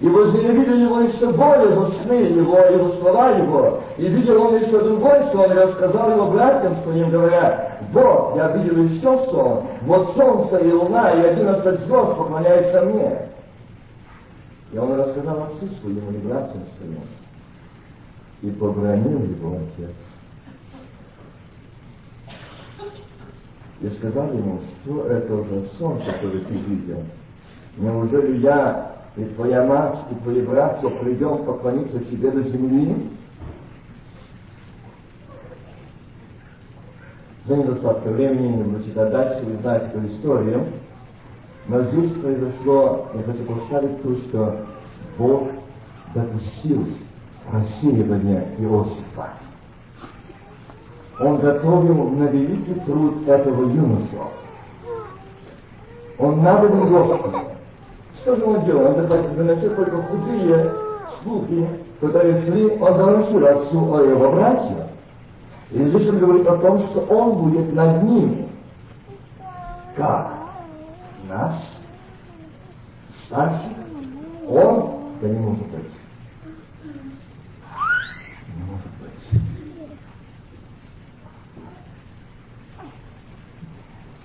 И 0.00 0.08
возненавидел 0.08 0.74
его 0.74 1.00
еще 1.02 1.30
более 1.30 1.74
за 1.76 2.02
сны 2.02 2.14
его 2.14 2.58
и 2.58 2.78
за 2.78 3.00
слова 3.00 3.30
его. 3.30 3.81
И 3.98 4.08
видел 4.08 4.42
он 4.42 4.56
еще 4.56 4.78
другой 4.78 5.22
сон, 5.32 5.50
и 5.50 5.54
рассказал 5.54 6.10
его 6.10 6.30
братьям 6.30 6.76
своим, 6.82 7.10
говоря, 7.10 7.78
вот, 7.92 8.36
я 8.36 8.48
видел 8.56 8.82
еще 8.84 9.30
сон, 9.30 9.64
вот 9.82 10.16
солнце 10.16 10.58
и 10.58 10.72
луна, 10.72 11.10
и 11.12 11.20
одиннадцать 11.26 11.80
звезд 11.80 12.16
поклоняются 12.16 12.82
мне. 12.82 13.28
И 14.72 14.78
он 14.78 14.98
рассказал 14.98 15.42
отцу 15.42 15.68
своему 15.80 16.10
и 16.10 16.26
братьям 16.26 16.62
своим. 16.78 17.00
И 18.40 18.50
побронил 18.50 19.20
его 19.20 19.56
отец. 19.56 19.94
И 23.82 23.90
сказал 23.98 24.28
ему, 24.28 24.60
что 24.84 25.06
это 25.06 25.42
за 25.42 25.64
сон, 25.76 25.98
который 25.98 26.40
ты 26.40 26.54
видел? 26.54 27.02
Неужели 27.76 28.38
я 28.38 28.92
и 29.16 29.24
твоя 29.24 29.64
мать, 29.64 29.98
и 30.10 30.14
твои 30.22 30.40
братья 30.40 30.88
придем 30.88 31.44
поклониться 31.44 31.98
тебе 32.00 32.30
до 32.30 32.42
земли? 32.42 33.10
За 37.46 37.56
недостатка 37.56 38.08
времени 38.08 38.56
не 38.56 38.62
буду 38.62 38.84
читать 38.84 39.10
дальше, 39.10 39.44
вы 39.44 39.56
знаете 39.62 39.86
эту 39.86 40.06
историю. 40.06 40.66
Но 41.66 41.82
здесь 41.82 42.12
произошло, 42.12 43.06
я 43.14 43.22
хочу 43.24 43.44
поставить 43.44 44.02
то, 44.02 44.16
что 44.28 44.56
Бог 45.18 45.48
допустил 46.14 46.86
рассеивание 47.50 48.46
Иосифа. 48.58 49.32
Он 51.18 51.38
готовил 51.38 52.10
на 52.10 52.24
великий 52.24 52.74
труд 52.86 53.26
этого 53.28 53.62
юношу. 53.62 54.30
Он 56.18 56.42
набрал 56.42 56.86
Господа. 56.86 57.38
Что 58.16 58.36
же 58.36 58.44
он 58.44 58.64
делал? 58.64 58.86
Он 58.86 59.36
доносил 59.36 59.74
только 59.74 60.00
худые 60.02 60.72
слухи, 61.22 61.68
которые 62.00 62.40
шли, 62.42 62.68
он 62.78 62.98
доносил 62.98 63.46
отцу 63.46 63.94
о 63.94 64.02
его 64.02 64.30
братьях. 64.30 64.91
Он 65.74 66.18
говорит 66.18 66.46
о 66.46 66.58
том, 66.58 66.78
что 66.86 67.00
он 67.00 67.50
будет 67.50 67.72
над 67.72 68.02
ними. 68.02 68.48
Как? 69.96 70.34
Нас? 71.28 71.62
Старших? 73.26 73.72
Он 74.48 75.02
да 75.22 75.28
не 75.28 75.38
может 75.38 75.66
быть. 75.68 75.92
Не 78.54 78.64
может 78.64 78.90
быть. 79.00 79.40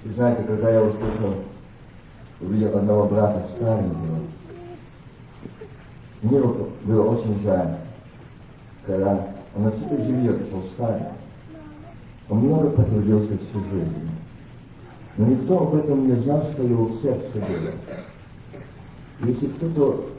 И 0.04 0.10
знаете, 0.10 0.44
когда 0.44 0.72
я 0.72 0.84
услышал, 0.84 1.36
увидел 2.42 2.78
одного 2.78 3.06
брата 3.06 3.48
старенького, 3.56 4.18
мне 6.24 6.42
было 6.42 7.12
очень 7.12 7.42
жаль, 7.44 7.78
когда 8.86 9.28
он 9.56 9.72
всей 9.72 10.04
земле 10.08 10.34
пришел 10.34 10.64
старый. 10.74 11.04
Он 12.30 12.40
много 12.40 12.70
потрудился 12.72 13.38
всю 13.38 13.60
жизнь. 13.72 14.10
Но 15.18 15.26
никто 15.28 15.60
об 15.60 15.76
этом 15.76 16.08
не 16.08 16.16
знал, 16.22 16.44
что 16.54 16.64
его 16.64 16.92
сердце 17.02 17.34
было. 17.34 17.72
Если 19.22 19.48
кто-то 19.48 20.10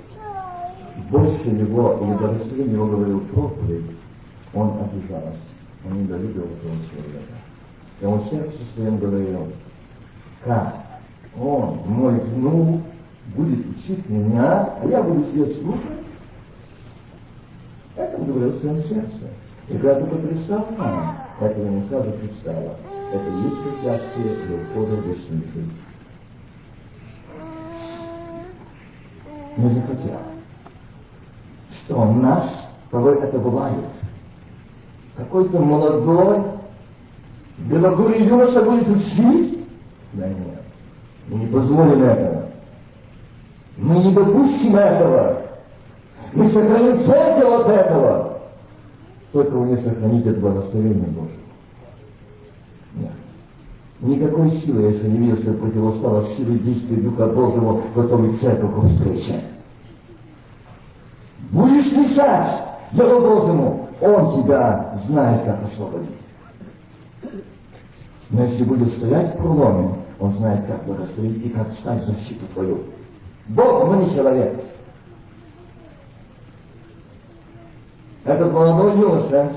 больше 1.11 1.51
него 1.51 1.99
или 2.03 2.19
дорослее 2.19 2.69
него 2.69 2.87
говорил 2.87 3.21
проповедь, 3.33 3.91
он 4.55 4.73
обижался. 4.81 5.39
Он 5.87 6.03
недолюбил 6.03 6.45
этого 6.45 6.75
человека. 6.91 7.35
И 8.01 8.05
он 8.05 8.23
сердце 8.29 8.57
своем 8.75 8.99
говорил, 8.99 9.53
как 10.45 10.75
он, 11.39 11.79
мой 11.87 12.19
внук, 12.19 12.83
будет 13.37 13.67
учить 13.77 14.09
меня, 14.09 14.75
а 14.81 14.87
я 14.87 15.03
буду 15.03 15.25
сидеть 15.31 15.61
слушать. 15.61 15.83
Это 17.97 18.17
он 18.17 18.27
говорил 18.27 18.51
в 18.51 18.61
своем 18.61 18.83
сердце. 18.85 19.29
И 19.69 19.73
когда 19.75 20.01
только 20.01 20.17
нам, 20.79 21.28
этого 21.41 21.69
не 21.69 21.83
сразу 21.89 22.11
представила. 22.13 22.75
Это 23.13 23.25
и 23.25 23.43
есть 23.43 23.63
препятствие 23.63 24.35
для 24.37 24.57
ухода 24.57 24.97
в 24.97 25.07
вечную 25.07 25.43
жизнь. 25.55 25.73
Не 29.57 29.69
захотел. 29.71 30.21
Что 31.71 32.01
у 32.01 32.13
нас 32.15 32.69
порой 32.91 33.19
это 33.23 33.39
бывает. 33.39 33.85
Какой-то 35.17 35.59
молодой, 35.59 36.43
белогурый 37.59 38.25
юноша 38.25 38.63
будет 38.63 38.89
учить? 38.89 39.67
Да 40.13 40.29
нет. 40.29 40.63
Мы 41.29 41.39
не 41.41 41.47
позволим 41.47 42.03
этого. 42.03 42.45
Мы 43.77 44.05
не 44.05 44.13
допустим 44.13 44.77
этого. 44.77 45.43
Мы 46.33 46.51
сохраним 46.51 47.05
церковь 47.07 47.61
от 47.61 47.69
этого. 47.69 48.28
Только 49.33 49.51
вы 49.51 49.69
не 49.69 49.77
сохраните 49.77 50.31
от 50.31 50.39
благословения 50.39 51.07
Божьего. 51.07 51.49
Нет. 52.95 53.13
Никакой 54.01 54.51
силы, 54.63 54.93
если 54.93 55.09
не 55.09 55.19
видишь, 55.19 55.41
что 55.41 55.53
противостало 55.53 56.27
силе 56.37 56.59
действия 56.59 56.97
Духа 56.97 57.27
Божьего, 57.27 57.83
готовить 57.95 58.41
церковь 58.41 58.75
к 58.75 58.87
встрече. 58.89 59.43
Будешь 61.51 61.93
мешать 61.93 62.65
делу 62.93 63.21
Божьему, 63.21 63.89
Он 64.01 64.43
тебя 64.43 64.99
знает, 65.07 65.45
как 65.45 65.65
освободить. 65.65 66.11
Но 68.31 68.45
если 68.45 68.65
будешь 68.65 68.93
стоять 68.97 69.35
в 69.35 69.39
проломе, 69.39 69.95
Он 70.21 70.33
знает, 70.35 70.67
как 70.67 70.85
благословить 70.85 71.45
и 71.45 71.49
как 71.51 71.71
встать 71.75 72.03
в 72.03 72.07
защиту 72.07 72.47
твою. 72.55 72.79
Бог, 73.49 73.87
но 73.87 73.97
не 73.97 74.15
человек. 74.15 74.59
Этот 78.29 78.53
молодой 78.53 78.93
юноша, 78.99 79.51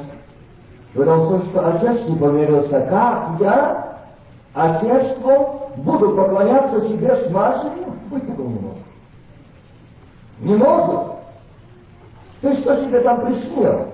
когда 0.93 1.17
услышал, 1.17 1.49
что 1.49 1.75
отец 1.75 2.07
не 2.07 2.15
помирился, 2.15 2.79
как 2.89 3.41
я, 3.41 3.97
отечеству, 4.53 5.71
буду 5.75 6.15
поклоняться 6.15 6.87
себе 6.87 7.13
с 7.17 7.29
быть 8.09 8.27
такого 8.27 8.47
не 8.47 8.59
может. 8.59 8.83
Не 10.39 10.55
может. 10.55 11.11
Ты 12.39 12.53
что 12.61 12.85
себе 12.85 13.01
там 13.01 13.25
приснил? 13.25 13.87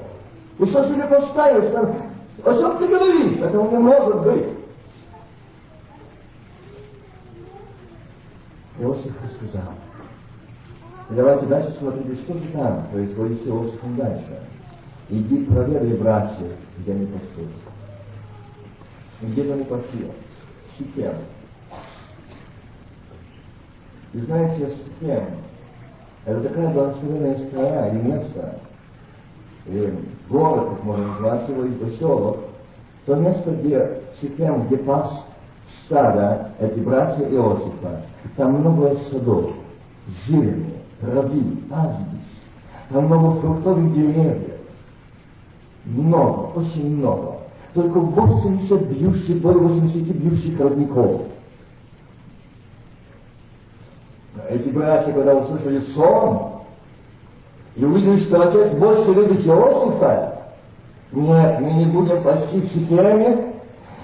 Ты 0.60 0.66
что 0.68 0.88
себе 0.90 1.06
поставишь? 1.06 1.72
Там? 1.74 1.96
О 2.46 2.54
чем 2.54 2.78
ты 2.78 2.88
говоришь? 2.88 3.40
Этого 3.40 3.72
не 3.72 3.78
может 3.80 4.22
быть. 4.22 4.48
Иосиф 8.80 9.14
сказал. 9.38 9.74
Давайте 11.10 11.48
дальше 11.48 11.76
смотрите, 11.80 12.16
что 12.22 12.34
же 12.34 12.52
там 12.52 12.84
происходит 12.92 13.42
с 13.42 13.48
Иосифом 13.48 13.96
дальше. 13.96 14.40
Иди 15.10 15.46
проверяй, 15.46 15.98
братья, 15.98 16.48
где 16.80 16.92
они 16.92 17.06
пасут. 17.08 17.50
Где 19.22 19.54
они 19.54 19.64
пасут? 19.64 20.12
Сикем. 20.78 21.14
И 24.14 24.20
знаете, 24.20 24.76
Сикем 24.76 25.26
это 26.28 26.42
такая 26.42 26.68
благословенная 26.74 27.38
страна 27.48 27.88
или 27.88 28.02
место, 28.02 28.60
или 29.66 29.98
город, 30.30 30.72
как 30.72 30.84
можно 30.84 31.08
назвать 31.08 31.48
его, 31.48 31.64
и 31.64 31.72
поселок, 31.72 32.40
то 33.06 33.16
место, 33.16 33.52
где 33.52 34.02
Сикем, 34.20 34.68
где 34.68 34.76
пас 34.76 35.24
стада, 35.86 36.52
эти 36.60 36.80
братья 36.80 37.24
Иосифа, 37.30 38.02
там 38.36 38.60
много 38.60 38.98
садов, 39.10 39.52
зелени, 40.26 40.74
травы, 41.00 41.44
пастбищ, 41.70 42.28
там 42.90 43.06
много 43.06 43.40
фруктовых 43.40 43.94
деревьев, 43.94 44.57
много, 45.88 46.60
очень 46.60 46.98
много. 46.98 47.38
Только 47.74 48.00
80 48.00 48.82
бьющих, 48.88 49.42
более 49.42 49.60
80 49.60 50.16
бьющих 50.16 50.60
родников. 50.60 51.22
Эти 54.50 54.70
братья, 54.70 55.12
когда 55.12 55.36
услышали 55.36 55.82
сон, 55.94 56.52
и 57.76 57.84
увидели, 57.84 58.24
что 58.26 58.42
отец 58.42 58.74
больше 58.78 59.14
любит 59.14 59.46
Иосифа, 59.46 60.38
нет, 61.12 61.60
мы 61.62 61.74
не 61.74 61.86
будем 61.86 62.24
пасти 62.24 62.60
в 62.60 62.68
Сикеме, 62.74 63.54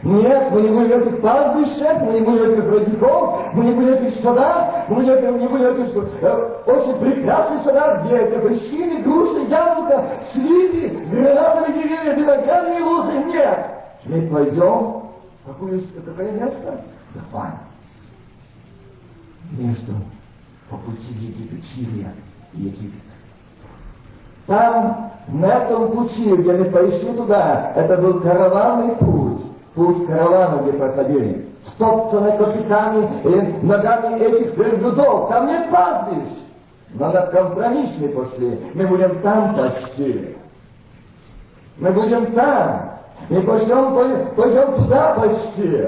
нет, 0.03 0.51
мы 0.51 0.61
не 0.61 0.67
будем 0.67 0.91
этих 0.91 1.21
пастбищах, 1.21 2.01
мы 2.01 2.13
не 2.13 2.19
будем 2.19 2.51
этих 2.51 2.69
родников, 2.69 3.53
мы 3.53 3.63
не 3.63 3.71
будем 3.71 3.93
этих 3.93 4.21
садах, 4.21 4.89
мы 4.89 5.01
не 5.05 5.47
будем 5.47 5.65
этих 5.65 6.21
э, 6.21 6.61
очень 6.65 6.99
прекрасных 6.99 7.63
садах, 7.63 8.03
где 8.03 8.17
это 8.17 8.39
апельсины, 8.39 9.01
груши, 9.01 9.43
яблоко, 9.47 10.05
сливи, 10.33 11.07
гранатовые 11.09 11.73
деревья, 11.73 12.15
виноградные 12.15 12.83
лозы. 12.83 13.13
Нет. 13.27 13.59
Мы 14.03 14.21
пойдем, 14.27 15.03
какое, 15.45 15.81
какое 16.05 16.31
место? 16.31 16.81
Давай. 17.15 17.51
Между 19.51 19.93
по 20.69 20.75
пути 20.77 21.13
в 21.13 21.21
Египет, 21.21 21.63
Сирия 21.73 22.11
и 22.53 22.63
Египет. 22.63 22.99
Там, 24.47 25.11
на 25.29 25.45
этом 25.45 25.91
пути, 25.93 26.35
где 26.35 26.51
мы 26.51 26.65
пошли 26.65 27.13
туда, 27.13 27.71
это 27.77 27.95
был 27.95 28.19
караванный 28.19 28.97
путь 28.97 29.52
путь 29.75 30.07
каравана, 30.07 30.61
где 30.61 30.73
проходили, 30.73 31.45
стоптаны 31.73 32.37
капитаны 32.37 33.09
и 33.23 33.65
ногами 33.65 34.19
этих 34.19 34.57
верблюдов. 34.57 35.29
Там 35.29 35.47
нет 35.47 35.69
пастбищ. 35.71 36.43
Но 36.93 37.11
на 37.11 37.21
компромисс 37.27 37.89
мы 37.99 38.09
пошли. 38.09 38.59
Мы 38.73 38.87
будем 38.87 39.19
там 39.21 39.55
пасти. 39.55 40.37
Мы 41.77 41.91
будем 41.91 42.33
там. 42.33 42.91
Мы 43.29 43.41
пойдем, 43.41 43.95
пойдем 44.35 44.75
туда 44.75 45.13
почти. 45.15 45.87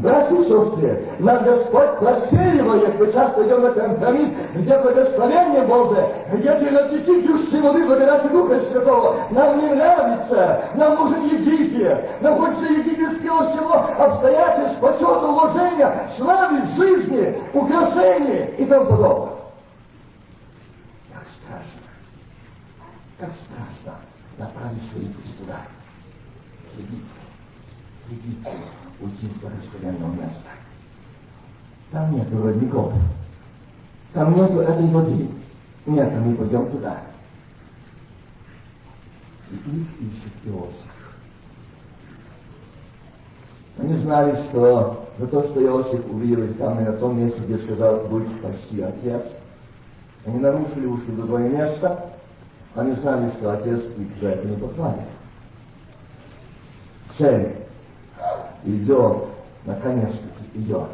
Братья 0.00 0.34
и 0.34 0.44
сестры, 0.44 1.06
наш 1.18 1.42
Господь 1.42 1.98
просеивает, 1.98 2.98
мы 2.98 3.06
сейчас 3.08 3.32
пойдем 3.34 3.62
на 3.62 3.72
компромисс, 3.72 4.30
где 4.54 4.78
благословение 4.78 5.62
Божие, 5.66 6.26
где 6.32 6.58
переносите 6.58 7.20
души 7.22 7.60
воды 7.60 7.84
благодати 7.84 8.28
Духа 8.28 8.60
Святого. 8.70 9.16
Нам 9.30 9.58
не 9.58 9.68
нравится, 9.68 10.70
нам 10.76 10.94
нужен 10.94 11.24
Египет, 11.24 12.22
нам 12.22 12.38
хочется 12.38 12.72
египетского 12.72 13.50
всего 13.50 13.74
обстоятельств, 13.74 14.80
почета, 14.80 15.26
уважения, 15.26 16.10
славы, 16.16 16.62
жизни, 16.76 17.42
украшений 17.52 18.54
и 18.56 18.64
тому 18.64 18.86
подобное. 18.86 19.34
Как 21.12 21.26
страшно, 21.36 21.82
как 23.18 23.30
страшно. 23.34 24.00
Направить 24.38 24.90
свои 24.90 25.04
пути 25.04 25.32
туда. 25.38 25.60
Египет, 26.78 27.02
Египет 28.08 28.81
уйти 29.02 29.28
с 29.28 29.40
благословенного 29.40 30.12
места. 30.14 30.50
Там 31.90 32.14
нет 32.14 32.28
родников. 32.32 32.92
Там 34.12 34.34
нет 34.34 34.50
этой 34.50 34.86
воды. 34.88 35.28
Нет, 35.86 36.12
мы 36.12 36.34
пойдем 36.34 36.70
туда. 36.70 37.00
И 39.50 39.54
их 39.54 39.86
ищет 40.00 40.32
Иосиф. 40.44 40.90
Они 43.78 43.96
знали, 43.98 44.36
что 44.48 45.08
за 45.18 45.26
то, 45.26 45.42
что 45.44 45.62
Иосиф 45.62 46.06
увидел 46.10 46.44
их 46.44 46.56
там 46.58 46.80
и 46.80 46.84
на 46.84 46.92
том 46.94 47.18
месте, 47.18 47.40
где 47.42 47.58
сказал, 47.58 48.06
будет 48.06 48.28
спасти 48.38 48.80
отец, 48.80 49.24
они 50.24 50.38
нарушили, 50.38 50.86
ушли 50.86 51.12
в 51.12 51.16
другое 51.16 51.48
место, 51.48 52.12
они 52.74 52.94
знали, 52.96 53.30
что 53.32 53.52
отец 53.52 53.80
их 53.98 54.20
за 54.20 54.28
это 54.28 54.48
не 54.48 54.56
послали. 54.56 55.02
Цель 57.18 57.61
идет, 58.64 59.24
наконец-таки 59.64 60.44
идет. 60.54 60.88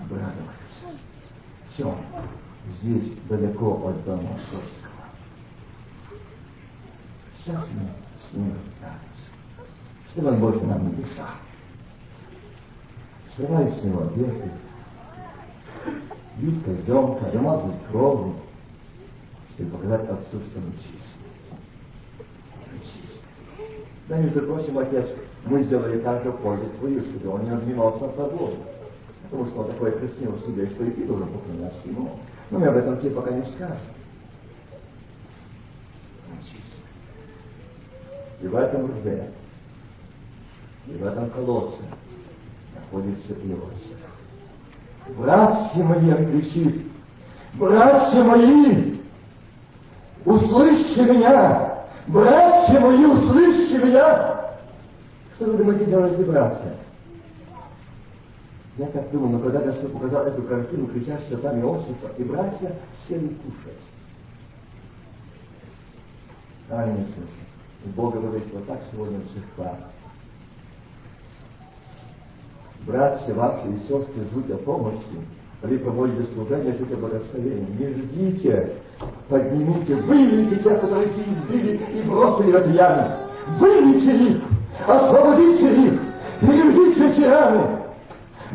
Обрадовались. 0.00 0.56
Все. 1.72 1.94
здесь, 2.80 3.18
далеко 3.28 3.88
от 3.88 4.04
дома 4.04 4.30
отцовского. 4.34 4.86
Сейчас 7.38 7.64
мы 7.74 7.88
с 8.18 8.32
ним 8.34 8.54
разбираемся, 8.54 9.30
чтобы 10.10 10.28
он 10.28 10.40
больше 10.40 10.64
нам 10.64 10.86
не 10.88 11.04
мешал. 11.04 11.26
Срывай 13.34 13.70
с 13.70 13.82
него 13.84 14.04
одежды, 14.04 14.50
бить 16.38 16.64
козленка, 16.64 17.30
домазать 17.30 17.86
кровью, 17.90 18.36
чтобы 19.54 19.70
показать 19.70 20.08
отцу, 20.08 20.40
что 20.40 20.60
мы 20.60 20.72
чистые. 20.72 21.26
Мы 22.72 22.78
чистые. 22.80 23.86
Да, 24.08 24.16
между 24.18 24.42
прочим, 24.42 24.78
отец, 24.78 25.06
мы 25.46 25.62
сделали 25.64 25.98
так 25.98 26.22
же 26.22 26.30
пользу 26.32 26.66
твою, 26.78 27.00
чтобы 27.02 27.34
он 27.34 27.44
не 27.44 27.50
обнимался 27.50 28.06
тобой. 28.08 28.54
Потому 29.24 29.46
что 29.46 29.60
он 29.60 29.66
такой 29.72 29.98
крестил 29.98 30.32
в 30.32 30.40
себе, 30.42 30.68
что 30.68 30.84
и 30.84 30.90
ты 30.92 31.04
должен 31.04 31.28
поклоняться 31.28 31.88
ему. 31.88 32.10
Но 32.50 32.58
мы 32.60 32.66
об 32.68 32.76
этом 32.76 32.98
тебе 33.00 33.10
пока 33.10 33.32
не 33.32 33.44
скажем. 33.44 33.76
И 38.42 38.46
в 38.46 38.54
этом 38.54 38.86
рве, 38.86 39.30
и 40.86 40.92
в 40.92 41.06
этом 41.06 41.30
колодце 41.30 41.82
находится 42.74 43.32
Иосиф. 43.32 43.96
Братья 45.16 45.82
мои, 45.82 46.12
он 46.12 46.26
кричит, 46.26 46.86
братья 47.54 48.22
мои, 48.22 49.00
услышьте 50.24 51.04
меня, 51.04 51.65
братья 52.06 52.80
мои, 52.80 53.04
услышьте 53.04 53.78
меня. 53.78 54.36
Что 55.34 55.46
вы 55.46 55.58
думаете 55.58 55.84
делать, 55.86 56.16
братья? 56.26 56.74
Я 58.78 58.86
так 58.86 59.10
думал, 59.10 59.28
но 59.28 59.38
когда 59.38 59.60
Господь 59.60 59.92
показал 59.92 60.26
эту 60.26 60.42
картину, 60.42 60.86
кричащего 60.88 61.38
там 61.38 61.60
Иосифа, 61.60 62.08
и 62.18 62.24
братья 62.24 62.76
сели 63.08 63.28
кушать. 63.28 63.80
Не 66.68 67.04
слышно. 67.04 67.46
И 67.84 67.88
Бога 67.90 68.20
говорит, 68.20 68.44
вот 68.52 68.66
так 68.66 68.80
сегодня 68.90 69.20
в 69.20 69.32
церквах. 69.32 69.76
Братья 72.80 73.34
ваши 73.34 73.68
и 73.68 73.78
сестры 73.80 74.24
ждут 74.30 74.50
о 74.50 74.58
помощи, 74.58 75.00
вы 75.62 75.78
проводите 75.78 76.32
служение, 76.34 76.74
ждут 76.74 76.92
о 76.92 76.96
благословении. 76.96 77.66
Не 77.78 77.88
ждите, 77.94 78.72
поднимите, 79.28 79.94
вылейте 79.94 80.56
тех, 80.56 80.80
которые 80.80 81.08
их 81.08 81.14
избили 81.18 81.80
и 81.94 82.02
бросили 82.02 82.52
в 82.52 82.72
яму. 82.72 83.08
Вылейте 83.58 84.16
их, 84.16 84.42
освободите 84.86 85.74
их, 85.74 86.00
переведите 86.40 87.10
эти 87.10 87.22
раны. 87.22 87.86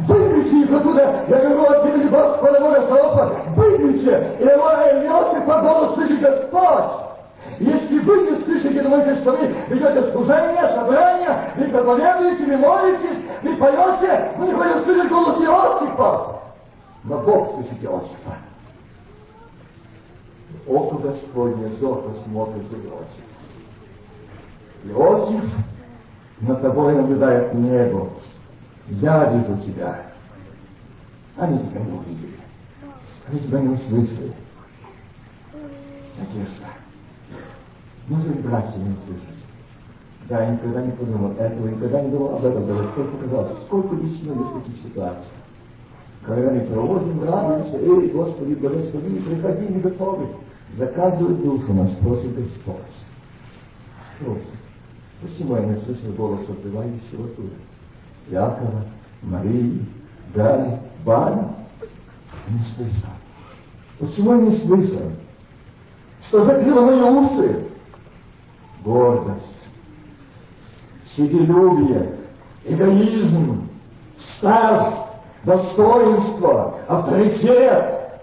Выйдите 0.08 0.62
их 0.62 0.72
оттуда, 0.72 1.26
я 1.28 1.38
говорю 1.38 1.64
от 1.64 1.86
имени 1.86 2.08
Господа 2.08 2.62
Бога 2.62 2.88
Саофа, 2.88 3.42
выйдите, 3.58 4.38
и 4.40 4.44
Иосифа 4.44 5.62
голос 5.62 5.96
слышит 5.96 6.22
Господь. 6.22 7.12
Если 7.60 8.00
вы 8.00 8.18
не 8.22 8.44
слышите, 8.44 8.82
думаете, 8.82 9.16
что 9.22 9.32
вы 9.32 9.54
ведете 9.68 10.12
служение, 10.12 10.76
собрание, 10.76 11.52
вы 11.58 11.66
проповедуете, 11.66 12.46
вы 12.46 12.58
молитесь, 12.58 13.26
вы 13.44 13.56
поете, 13.58 14.32
вы 14.38 14.48
не 14.48 14.84
слышать 14.86 15.10
голос 15.10 15.38
Иосифа. 15.42 16.41
Но 17.04 17.20
Бог 17.20 17.56
слышит 17.56 17.84
Иосифа. 17.84 18.38
Око 20.68 20.98
Господне 20.98 21.70
зорко 21.80 22.12
смотрит 22.26 22.66
Иосиф. 22.72 23.26
Иосиф 24.84 25.52
над 26.42 26.62
тобой 26.62 26.96
наблюдает 26.96 27.54
небо. 27.54 28.10
Я 28.88 29.32
вижу 29.34 29.58
тебя. 29.64 30.12
Они 31.38 31.60
тебя 31.60 31.82
не 31.82 31.92
увидели. 31.92 32.40
Они 33.28 33.40
тебя 33.40 33.60
не 33.62 33.70
услышали. 33.70 34.34
Надежда. 36.20 36.68
Нужно 38.08 38.34
братья 38.42 38.78
не 38.78 38.94
услышать? 38.94 39.42
Да, 40.28 40.44
я 40.44 40.52
никогда 40.52 40.82
не 40.84 40.92
подумал 40.92 41.32
этого, 41.32 41.68
никогда 41.68 42.02
не 42.02 42.12
думал 42.12 42.36
об 42.36 42.46
этом, 42.46 42.68
даже 42.68 42.90
сколько 42.90 43.18
казалось, 43.18 43.58
сколько 43.66 43.96
действительно 43.96 44.42
есть 44.42 44.54
таких 44.54 44.84
ситуаций. 44.84 45.32
Когда 46.26 46.52
мы 46.52 46.62
проводим, 46.62 47.24
радуемся, 47.24 47.78
эй, 47.78 48.10
Господи, 48.10 48.54
благослови, 48.54 49.20
приходи, 49.20 49.74
не 49.74 49.80
готовы. 49.80 50.28
Заказывает 50.78 51.44
душу 51.44 51.74
нас, 51.74 51.92
просит 51.98 52.36
Господь. 52.36 52.76
Просит. 54.20 54.46
Почему 55.22 55.56
я 55.56 55.64
не 55.64 55.76
слышал 55.82 56.12
голос 56.14 56.48
отзывающего 56.48 57.28
туда? 57.30 57.56
Якова, 58.30 58.86
Марии, 59.24 59.86
Гали, 60.34 60.80
Бали? 61.04 61.42
Не 62.50 62.60
слышал. 62.76 63.10
Почему 64.00 64.36
я 64.36 64.42
не 64.42 64.58
слышал? 64.60 65.12
Что 66.28 66.46
закрыло 66.46 66.82
мои 66.82 67.02
усы? 67.02 67.72
гордость, 68.84 69.70
себелюбие, 71.16 72.18
эгоизм, 72.66 73.70
страсть, 74.38 75.11
достоинство, 75.44 76.80
авторитет. 76.88 78.22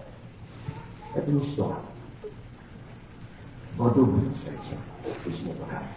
Это 1.14 1.31
ничто. 1.31 1.74
Подумайте 3.76 4.37
с 4.37 4.48
этим, 4.48 4.78
если 5.24 5.46
не 5.46 5.52
покаяться. 5.54 5.88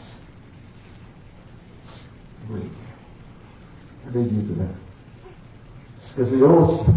Выйди. 2.48 2.70
Подойди 4.06 4.42
туда. 4.48 4.66
Скажи, 6.12 6.40
Иосиф, 6.40 6.88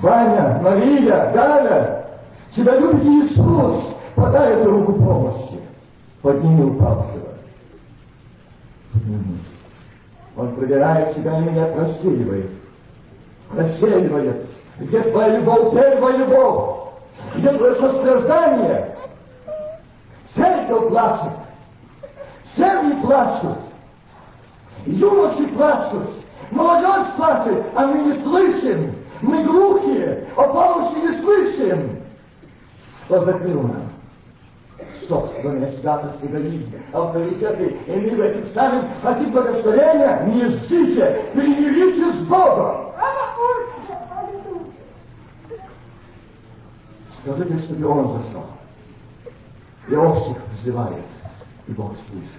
Ваня, 0.00 0.60
Мария, 0.62 1.32
Галя, 1.32 2.06
тебя 2.54 2.78
любит 2.78 3.04
Иисус, 3.04 3.96
подай 4.14 4.54
эту 4.54 4.70
руку 4.70 4.92
помощи. 4.94 5.60
Подними 6.22 6.64
упавшего. 6.64 7.28
Поднимись. 8.92 9.46
Он 10.36 10.54
проверяет 10.54 11.16
себя 11.16 11.38
и 11.38 11.42
меня 11.42 11.66
просеивает. 11.66 12.57
Просеивает. 13.50 14.46
Где 14.78 15.02
твоя 15.02 15.38
любовь, 15.38 15.74
первая 15.74 16.16
любовь? 16.16 16.76
Где 17.36 17.52
твое 17.52 17.74
сострадание? 17.76 18.96
Церковь 20.34 20.88
плачет. 20.88 21.32
Семьи 22.56 23.00
плачут. 23.02 23.58
Юноши 24.86 25.46
плачут. 25.48 26.10
Молодежь 26.50 27.14
плачет, 27.16 27.66
а 27.74 27.86
мы 27.86 27.98
не 28.04 28.22
слышим. 28.22 28.94
Мы 29.20 29.44
глухие, 29.44 30.26
о 30.36 30.44
помощи 30.44 30.98
не 30.98 31.20
слышим. 31.20 31.98
Закрыл 33.08 33.62
нам? 33.62 33.88
собственная 35.08 35.72
святость 35.80 36.22
эгоизм, 36.22 36.72
авторитеты, 36.92 37.76
и 37.86 37.92
мы 37.92 38.10
в 38.10 38.20
этих 38.20 38.52
самых 38.52 38.84
хотим 39.02 39.32
благословения, 39.32 40.22
не 40.26 40.44
ждите, 40.44 41.30
примиритесь 41.34 42.20
с 42.20 42.26
Богом. 42.26 42.87
Скажите, 47.20 47.58
чтобы 47.64 47.86
он 47.86 48.22
зашел. 48.22 48.46
Иосиф 49.88 50.38
взывает, 50.60 51.04
и 51.66 51.72
Бог 51.72 51.94
слышит. 52.08 52.30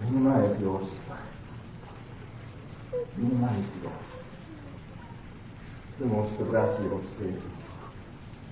Принимает 0.00 0.60
Иосифа. 0.60 1.16
Принимает 3.14 3.64
его. 3.80 3.92
Думал, 5.98 6.26
что 6.34 6.44
братья 6.44 6.82
его 6.82 6.98
встретят 6.98 7.42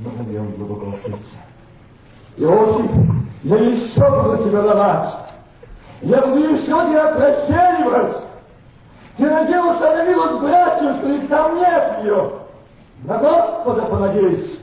но 0.01 0.11
в 0.11 0.29
нем 0.29 0.51
глубоко 0.53 0.93
впился. 0.97 1.37
Иосиф, 2.37 2.91
я 3.43 3.57
еще 3.57 4.23
буду 4.23 4.45
тебя 4.45 4.63
ломать. 4.63 5.15
Я 6.03 6.23
буду 6.23 6.39
еще 6.39 6.65
тебя 6.65 7.15
прощеливать. 7.15 8.25
Ты 9.19 9.29
надеялся 9.29 9.85
на 9.85 10.05
милость 10.07 10.41
братьев, 10.41 10.97
что 10.99 11.09
их 11.09 11.29
там 11.29 11.57
нет 11.57 12.05
ее. 12.05 12.40
На 13.05 13.19
Господа 13.19 13.83
понадеюсь. 13.83 14.61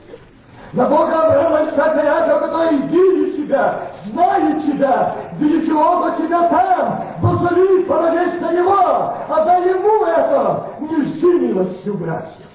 На 0.73 0.85
Бога 0.88 1.23
Авраама, 1.23 1.59
Якова, 1.61 2.39
который 2.47 2.77
видит 2.88 3.38
тебя, 3.38 3.89
знает 4.11 4.65
тебя, 4.65 5.15
видит 5.39 5.71
оба 5.73 6.11
тебя 6.17 6.49
там. 6.49 7.03
Позови, 7.21 7.83
понадейся 7.85 8.41
на 8.41 8.53
Него, 8.53 9.13
отдай 9.29 9.69
Ему 9.69 10.05
это. 10.05 10.69
Не 10.81 11.03
жди 11.05 11.39
милостью 11.39 11.93
братьев. 11.95 12.45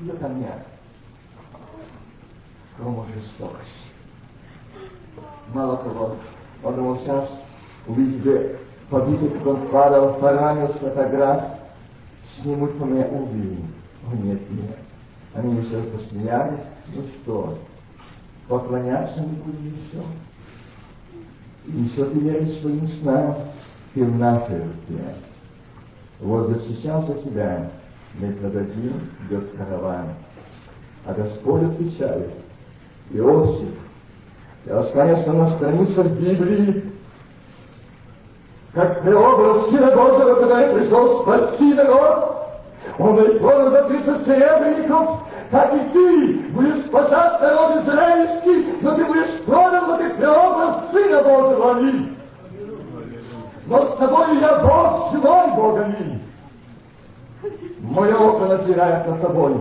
Ее 0.00 0.12
там 0.14 0.38
нет 0.38 0.58
кроме 2.76 3.04
жестокости. 3.14 3.72
Мало 5.52 5.76
того, 5.78 6.16
он 6.62 6.74
думал, 6.74 6.98
сейчас 6.98 7.28
увидите 7.86 8.58
побитый, 8.90 9.30
как 9.30 9.46
он 9.46 9.68
падал, 9.68 10.14
поранился, 10.14 10.78
фотограф, 10.78 11.42
снимут 12.36 12.78
по 12.78 12.84
мне 12.84 13.04
убили. 13.06 13.64
О, 14.10 14.16
нет, 14.16 14.50
нет. 14.50 14.78
Они 15.34 15.56
еще 15.56 15.82
посмеялись. 15.82 16.60
Ну 16.94 17.02
что, 17.22 17.58
поклоняться 18.48 19.20
не 19.20 19.36
будем 19.36 19.74
еще? 19.74 20.02
Еще 21.66 22.04
ты 22.04 22.18
веришь 22.20 22.60
своим 22.60 22.86
снам, 22.88 23.36
ты 23.94 24.04
в 24.04 24.18
нашей 24.18 24.58
руке. 24.58 25.14
Вот 26.20 26.48
защищался 26.48 27.14
тебя, 27.22 27.70
мы 28.14 28.32
продадим, 28.32 28.92
идет 29.26 29.50
караван. 29.56 30.10
А 31.04 31.14
Господь 31.14 31.64
отвечает, 31.64 32.30
Иосиф, 33.10 33.74
я 34.66 34.78
останется 34.78 35.32
на 35.32 35.56
страницах 35.56 36.06
Библии, 36.12 36.92
как 38.72 39.02
преобраз 39.02 39.70
Сына 39.70 39.94
Божьего, 39.94 40.34
когда 40.40 40.66
я 40.66 40.74
пришел 40.74 41.22
спасти 41.22 41.74
народ, 41.74 42.33
он 42.98 43.16
ведь 43.16 43.40
полон 43.40 43.72
закрытых 43.72 44.24
серебряников, 44.24 45.18
так 45.50 45.74
и 45.74 45.78
ты 45.92 46.38
будешь 46.50 46.86
спасать 46.86 47.40
народ 47.40 47.82
израильский, 47.82 48.78
но 48.82 48.94
ты 48.94 49.04
будешь 49.04 49.42
продан, 49.44 49.88
но 49.88 49.96
ты 49.96 50.10
преобраз 50.10 50.90
Сына 50.92 51.22
Божьего. 51.22 52.14
Но 53.66 53.82
с 53.82 53.96
тобой 53.96 54.38
я 54.40 54.58
Бог, 54.58 55.12
живой 55.12 55.50
Бог, 55.56 55.80
аминь. 55.80 56.22
Мое 57.80 58.16
око 58.16 58.46
надзирает 58.46 59.08
над 59.08 59.22
тобой. 59.22 59.56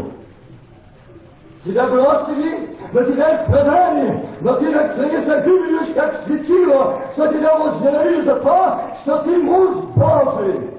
Тебя 1.63 1.87
бросили, 1.87 2.77
но 2.91 3.03
тебя 3.03 3.45
продали, 3.47 4.25
но 4.41 4.55
ты 4.57 4.73
расценился 4.73 5.39
Библию, 5.41 5.95
как 5.95 6.23
светило, 6.25 6.99
что 7.13 7.27
тебя 7.29 7.57
возненавидели 7.57 8.25
за 8.25 8.35
то, 8.35 8.81
что 9.01 9.17
ты 9.19 9.37
муж 9.37 9.69
Божий. 9.95 10.72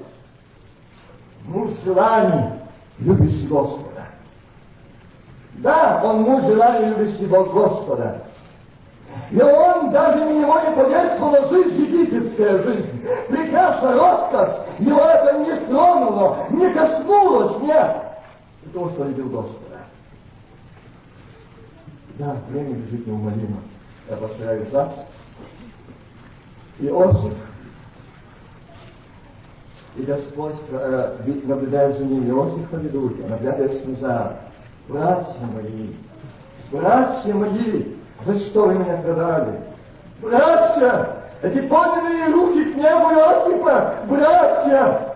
Муж 1.47 1.71
желаний, 1.83 2.49
любящий 2.99 3.47
Господа. 3.47 4.05
Да, 5.55 6.01
он 6.03 6.23
желаний, 6.41 6.89
любящий 6.89 7.25
Господа. 7.25 8.23
И 9.31 9.41
он 9.41 9.91
даже 9.91 10.25
не 10.25 10.45
подействовала 10.75 11.47
жизнь, 11.49 11.75
египетская 11.75 12.63
жизнь. 12.63 13.07
Прекрасная 13.29 13.95
роскошь, 13.95 14.65
его 14.79 14.99
это 14.99 15.39
не 15.39 15.55
тронуло, 15.67 16.47
не 16.49 16.69
коснулось, 16.73 17.61
нет. 17.61 17.97
Потому 18.65 18.89
что 18.91 19.03
любил 19.05 19.29
Господа. 19.29 19.79
Да, 22.17 22.35
время 22.49 22.75
лежит 22.75 23.07
неумолимо. 23.07 23.57
Я 24.09 24.17
повторяю 24.17 24.65
так. 24.67 24.89
Иосиф. 26.79 27.33
И 29.97 30.03
Господь, 30.03 30.55
э, 30.71 31.17
наблюдая 31.45 31.93
за 31.93 32.03
ним, 32.03 32.29
Иосифа 32.29 32.77
ведут, 32.77 33.29
наглядываясь 33.29 33.85
назад. 33.85 34.41
Братья 34.89 35.45
мои, 35.53 35.91
братья 36.71 37.33
мои, 37.33 37.95
за 38.25 38.39
что 38.39 38.67
вы 38.67 38.75
меня 38.75 38.97
продали? 38.97 39.61
Братья, 40.21 41.17
эти 41.41 41.61
подлинные 41.61 42.33
руки 42.33 42.73
к 42.73 42.75
небу 42.75 43.09
Иосифа, 43.09 43.95
братья, 44.09 45.15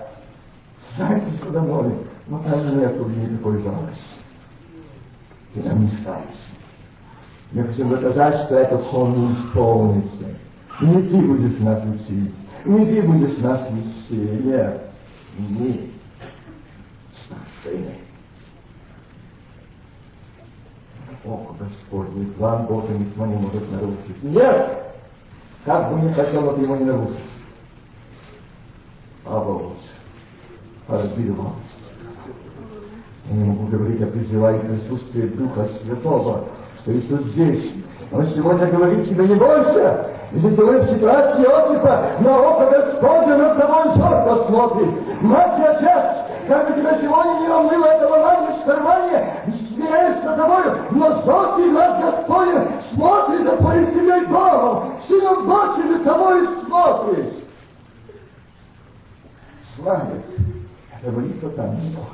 что 0.95 1.49
домой, 1.51 1.93
но 2.27 2.39
там 2.39 2.79
нету 2.79 3.05
никакой 3.05 3.61
жалости. 3.61 4.19
Ты 5.53 5.63
нам 5.63 5.83
не 5.83 5.89
скажешь. 5.89 6.49
Мы 7.51 7.63
хотим 7.63 7.89
доказать, 7.89 8.45
что 8.45 8.55
этот 8.55 8.83
сон 8.91 9.13
не 9.13 9.33
исполнится. 9.33 10.25
Не 10.81 11.01
ты 11.01 11.17
будешь 11.17 11.59
нас 11.59 11.83
учить, 11.83 12.33
ты 12.63 13.01
будешь 13.01 13.37
нас 13.37 13.67
вести, 13.71 14.15
нет. 14.15 14.81
Мы 15.37 15.91
старшины. 17.25 17.95
О, 21.25 21.55
Господи, 21.59 22.25
план 22.37 22.65
Божий 22.65 22.97
никто 22.97 23.25
не 23.25 23.35
может 23.35 23.71
нарушить. 23.71 24.23
Нет! 24.23 24.79
Как 25.65 25.91
бы 25.91 25.99
не 26.01 26.13
хотел, 26.13 26.51
бы 26.51 26.61
его 26.61 26.75
не 26.77 26.85
нарушить. 26.85 27.19
А 29.25 29.39
Бог 29.39 29.73
разбил 30.87 31.35
вас. 31.35 31.53
Я 33.29 33.35
не 33.35 33.43
могу 33.43 33.67
говорить 33.67 34.01
о 34.01 34.07
призывании 34.07 34.61
присутствия 34.61 35.27
Духа 35.27 35.69
Святого, 35.83 36.45
что 36.81 36.97
Иисус 36.97 37.21
здесь. 37.27 37.73
Он 38.11 38.25
сегодня 38.27 38.67
говорит 38.67 39.07
тебе, 39.07 39.27
не 39.27 39.35
бойся, 39.35 40.09
ты 40.31 40.37
в 40.37 40.89
ситуации 40.93 41.43
Иосифа, 41.43 42.17
но 42.19 42.51
око 42.51 42.69
Господня 42.69 43.37
над 43.37 43.57
тобой 43.57 43.95
зорко 43.95 44.45
смотрит. 44.47 45.21
Мать 45.21 45.59
и 45.59 45.63
отец, 45.63 46.05
как 46.47 46.67
бы 46.67 46.79
тебя 46.79 46.99
сегодня 46.99 47.39
не 47.39 47.47
умыло 47.47 47.85
этого 47.85 48.19
в 48.61 48.65
кармане, 48.65 49.33
смеясь 49.73 50.23
над 50.23 50.37
тобою, 50.37 50.85
но 50.91 51.21
зоркий 51.23 51.71
над 51.71 52.01
Господня 52.01 52.67
смотрит 52.93 53.43
за 53.43 53.57
твоим 53.57 53.91
семей 53.91 54.25
домом, 54.27 54.93
сыном 55.07 55.47
дочерью 55.47 56.03
тобой 56.03 56.47
смотрит. 56.65 57.33
Знает, 59.77 60.25
это 61.01 61.11
молитва 61.11 61.49
там 61.51 61.79
не 61.79 61.95
Бог. 61.95 62.09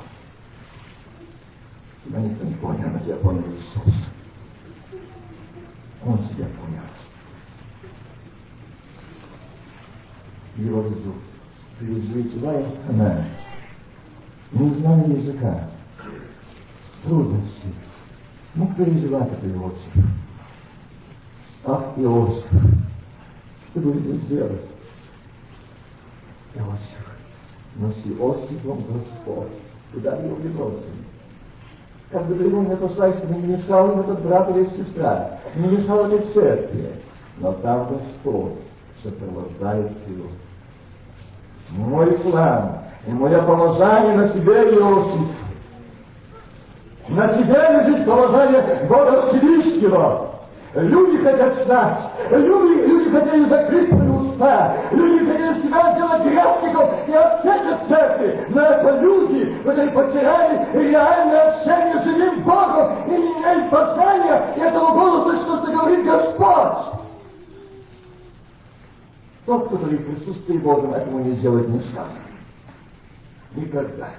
Тебя 2.04 2.20
никто 2.20 2.44
не 2.44 2.54
понял, 2.54 2.88
но 2.92 2.98
тебя 3.00 3.16
понял 3.16 3.42
Иисус. 3.42 3.94
Он 6.06 6.18
себя 6.20 6.46
понял. 6.46 6.86
Его 10.58 10.80
везут. 10.82 11.14
Привезли 11.78 12.24
туда 12.24 12.58
и 12.58 12.64
остановились. 12.64 13.26
Не 14.52 14.70
знали 14.70 15.20
языка. 15.20 15.68
Трудности. 17.04 17.68
Мог 18.54 18.74
переживать 18.74 19.30
это 19.32 19.50
Иосиф. 19.50 19.92
Ах, 21.66 21.82
Иосиф, 21.96 22.46
что 23.70 23.80
будете 23.80 24.14
сделать? 24.24 24.62
Иосиф. 26.54 27.06
Но 27.74 27.92
с 27.92 28.06
Иосифом 28.06 28.78
Господь. 28.78 29.52
Куда 29.92 30.16
его 30.16 30.36
бросили? 30.36 31.04
Как 32.10 32.26
бы 32.26 32.42
его 32.42 32.62
не 32.62 32.76
послали, 32.76 33.18
чтобы 33.18 33.34
не 33.34 33.56
мешал 33.56 33.92
им 33.92 34.00
этот 34.00 34.22
брат 34.22 34.48
или 34.56 34.64
сестра, 34.70 35.38
не 35.54 35.68
мешал 35.68 36.06
этой 36.06 36.32
церкви. 36.32 36.92
Но 37.38 37.52
там 37.52 37.88
Господь 37.88 38.65
сопровождает 39.06 39.92
его. 40.06 40.28
Мой 41.70 42.12
план 42.18 42.78
и 43.06 43.10
мое 43.10 43.40
помазание 43.42 44.16
на 44.16 44.28
тебе, 44.30 44.74
Иосиф. 44.74 45.36
На 47.08 47.28
тебе 47.28 47.54
лежит 47.54 48.06
помазание 48.06 48.86
Бога 48.88 49.28
Всевышнего. 49.28 50.30
Люди 50.74 51.16
хотят 51.22 51.64
знать, 51.64 51.98
люди, 52.30 52.86
люди 52.86 53.10
хотели 53.10 53.48
закрыть 53.48 53.88
свои 53.88 54.08
уста, 54.08 54.76
люди 54.90 55.24
хотели 55.24 55.62
себя 55.62 55.94
сделать 55.94 56.22
грешником 56.22 56.90
и 57.06 57.12
отсечь 57.12 57.72
от 57.72 57.88
церкви. 57.88 58.46
Но 58.50 58.60
это 58.60 59.00
люди, 59.00 59.56
которые 59.64 59.90
потеряли 59.92 60.66
реальное 60.74 61.52
общение 61.52 61.98
с 61.98 62.04
живым 62.04 62.42
Богом 62.42 62.92
и 63.06 63.10
не 63.10 63.32
имеют 63.38 63.70
познания 63.70 64.54
этого 64.56 64.92
голоса, 64.92 65.36
что 65.44 65.72
говорит 65.72 66.04
Господь. 66.04 67.05
Тот, 69.46 69.70
который 69.70 69.98
в 69.98 70.04
присутствии 70.04 70.58
Божьем 70.58 70.92
этому 70.92 71.20
не 71.20 71.36
сделать 71.36 71.68
не 71.68 71.78
сможет. 71.78 72.18
Никогда. 73.54 74.10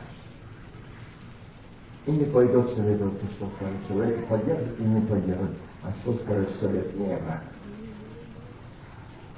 И 2.05 2.11
не 2.11 2.23
пойдет 2.25 2.69
советоваться, 2.73 3.25
что 3.35 3.49
скажет 3.57 3.87
человек, 3.89 4.25
поддержит 4.27 4.79
и 4.79 4.83
не 4.83 5.01
поддержит. 5.01 5.57
А 5.83 5.91
что 6.01 6.13
скажет 6.13 6.49
совет 6.61 6.97
неба? 6.97 7.41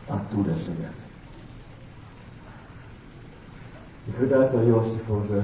Оттуда 0.08 0.54
совет. 0.58 0.94
И 4.06 4.12
когда 4.12 4.46
это 4.46 4.70
Иосиф 4.70 5.10
уже, 5.10 5.44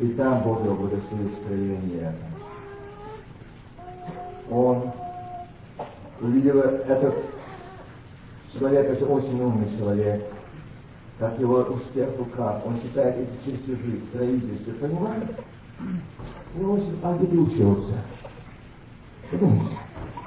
и 0.00 0.08
там 0.08 0.42
Бог 0.42 0.62
его 0.64 0.74
благословит 0.74 1.32
строение, 1.42 2.14
он 4.50 4.92
увидел 6.20 6.60
этот 6.60 7.33
человек, 8.58 8.90
это 8.90 9.06
очень 9.06 9.40
умный 9.40 9.68
человек, 9.76 10.24
как 11.18 11.38
его 11.38 11.58
успех 11.58 12.08
руках, 12.18 12.62
он 12.66 12.80
читает 12.80 13.16
эти 13.16 13.50
чертежи, 13.50 14.00
строительство, 14.10 14.72
понимаете? 14.80 15.36
Иосиф, 16.56 16.94
а 17.02 17.16
где 17.16 17.26
ты 17.26 17.38
учился? 17.38 17.94
Подумайте. 19.30 19.76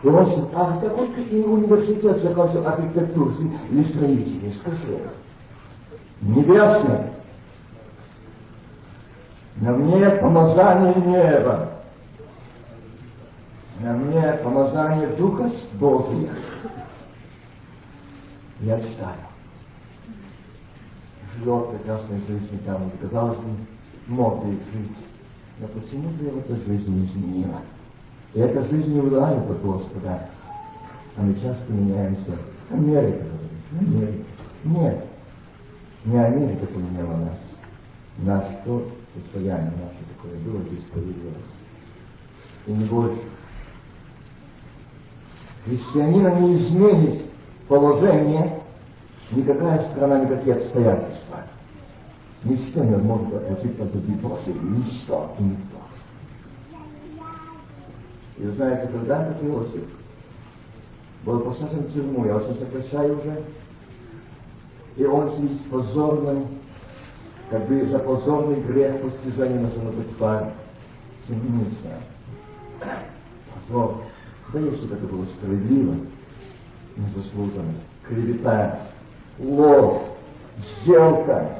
Иосиф, 0.04 0.46
а 0.54 0.80
какой 0.82 1.08
ты 1.10 1.44
университет 1.44 2.22
закончил 2.22 2.66
архитектуру 2.68 3.34
или 3.70 3.84
строительный? 3.84 4.54
Скажи. 4.54 5.00
Небесный. 6.22 7.12
На 9.58 9.72
мне 9.72 10.10
помазание 10.10 10.96
неба. 10.96 11.70
На 13.80 13.94
мне 13.94 14.34
помазание 14.44 15.08
Духа 15.18 15.52
Божия. 15.74 16.30
Читаю. 18.60 19.20
Живет 21.38 21.70
прекрасной 21.72 22.20
жизнью 22.22 22.60
там, 22.66 22.90
где, 22.90 23.08
казалось 23.08 23.38
бы, 23.38 23.52
мог 24.08 24.44
бы 24.44 24.52
жить. 24.52 24.98
Но 25.60 25.68
почему 25.68 26.10
же 26.18 26.30
эта 26.40 26.56
жизнь 26.66 26.90
не 26.90 27.06
изменила? 27.06 27.62
И 28.34 28.40
эта 28.40 28.68
жизнь 28.68 28.94
не 28.94 29.02
влияет 29.02 29.50
от 29.50 29.62
Господа. 29.62 30.30
А 31.16 31.22
мы 31.22 31.36
часто 31.36 31.72
меняемся. 31.72 32.38
Америка. 32.72 33.26
Америка. 33.80 34.24
Нет. 34.64 35.06
Не 36.06 36.18
Америка 36.18 36.66
поменяла 36.66 37.18
нас. 37.18 37.38
Нас 38.18 38.46
кто 38.62 38.90
состояние 39.14 39.72
наше 39.72 40.04
такое 40.16 40.40
было, 40.40 40.64
здесь 40.64 40.84
появилось. 40.92 41.38
И 42.66 42.72
не 42.72 42.86
больше. 42.86 43.22
Христианина 45.66 46.40
не 46.40 46.58
изменит 46.58 47.27
положение 47.68 48.62
никакая 49.32 49.90
страна, 49.92 50.20
никакие 50.20 50.56
обстоятельства. 50.56 51.44
Ничто 52.44 52.84
не 52.84 52.96
может 52.96 53.34
от 53.34 53.64
любви 53.64 54.14
Божьей. 54.16 54.54
Ничто 54.62 55.36
и 55.40 55.44
никто. 55.44 55.78
И 58.38 58.48
знаете, 58.50 58.92
когда 58.92 59.26
этот 59.28 59.44
Иосиф 59.44 59.84
был 61.26 61.40
посажен 61.42 61.80
в 61.80 61.94
тюрьму, 61.94 62.26
я 62.26 62.38
очень 62.38 62.60
сокращаю 62.60 63.20
уже, 63.20 63.44
и 64.96 65.06
он 65.06 65.32
сидит 65.36 65.70
позорным, 65.70 66.46
как 67.50 67.68
бы 67.68 67.88
за 67.88 68.00
позорный 68.00 68.62
грех 68.62 69.02
постижения 69.02 69.60
на 69.60 69.72
самотопар, 69.72 70.54
темница. 71.28 72.00
Позор. 73.68 74.04
Да 74.54 74.60
если 74.60 74.86
бы 74.86 74.96
это 74.96 75.06
было 75.08 75.26
справедливо, 75.26 75.96
незаслуженно. 76.98 77.74
Клевета, 78.08 78.80
ложь, 79.40 80.02
сделка, 80.84 81.60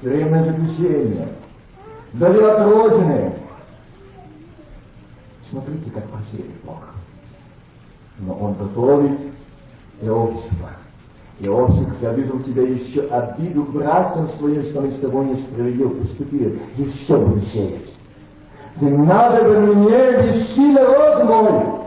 тюремное 0.00 0.44
заключение, 0.44 1.28
вдали 2.12 2.40
от 2.40 2.60
Родины. 2.60 3.32
Смотрите, 5.50 5.90
как 5.90 6.04
посеет 6.10 6.50
Бог. 6.64 6.84
Но 8.18 8.34
Он 8.34 8.54
готовит 8.54 9.18
Иосифа. 10.02 10.76
Иосиф, 11.40 12.02
я 12.02 12.12
вижу 12.12 12.40
тебя 12.40 12.62
еще 12.62 13.02
обиду 13.08 13.62
братцам 13.62 14.28
своим, 14.38 14.62
что 14.64 14.80
мы 14.80 14.90
с 14.90 14.98
тобой 14.98 15.26
несправедливо 15.26 15.90
поступили. 15.90 16.60
Еще 16.76 17.16
буду 17.16 17.40
сеять. 17.42 17.94
Не 18.80 18.90
надо 18.90 19.44
бы 19.44 19.74
мне 19.74 20.12
вести 20.12 20.72
народ 20.72 21.24
мой. 21.24 21.77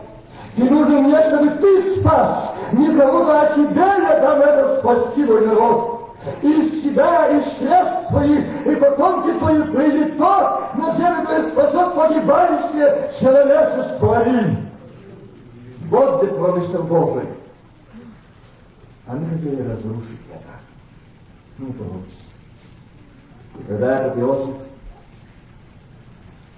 Ты 0.55 0.69
нужен 0.69 1.03
мне, 1.03 1.21
чтобы 1.27 1.49
ты 1.49 1.99
спас. 1.99 2.51
Кого-то, 2.71 3.41
а 3.41 3.55
тебя 3.55 3.95
я 3.95 4.19
дам 4.19 4.41
это 4.41 4.79
спасти, 4.79 5.25
мой 5.25 5.45
народ. 5.45 6.15
И 6.41 6.81
себя, 6.83 7.27
и 7.29 7.41
средств 7.57 8.11
своих, 8.11 8.67
и 8.67 8.75
потомки 8.75 9.37
свои 9.39 9.61
придет 9.63 10.17
тот, 10.17 10.75
на 10.75 10.95
землю 10.95 11.51
спасет 11.51 11.95
погибающее 11.95 13.11
человечество. 13.19 14.19
Аминь. 14.19 14.69
Вот 15.89 16.21
где 16.21 16.31
промысел 16.33 16.83
Божий. 16.83 17.27
Они 19.07 19.25
хотели 19.25 19.61
разрушить 19.61 20.19
это. 20.31 20.59
Не 21.57 21.71
получится. 21.73 22.21
И 23.59 23.63
когда 23.67 23.99
этот 24.01 24.17
Иосиф 24.19 24.55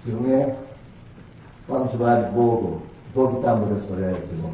в 0.02 0.06
тюрьме, 0.06 0.56
он 1.68 1.88
звать 1.88 2.30
Богу, 2.32 2.82
Бог 3.14 3.42
там 3.42 3.64
благословляет 3.64 4.24
его. 4.32 4.50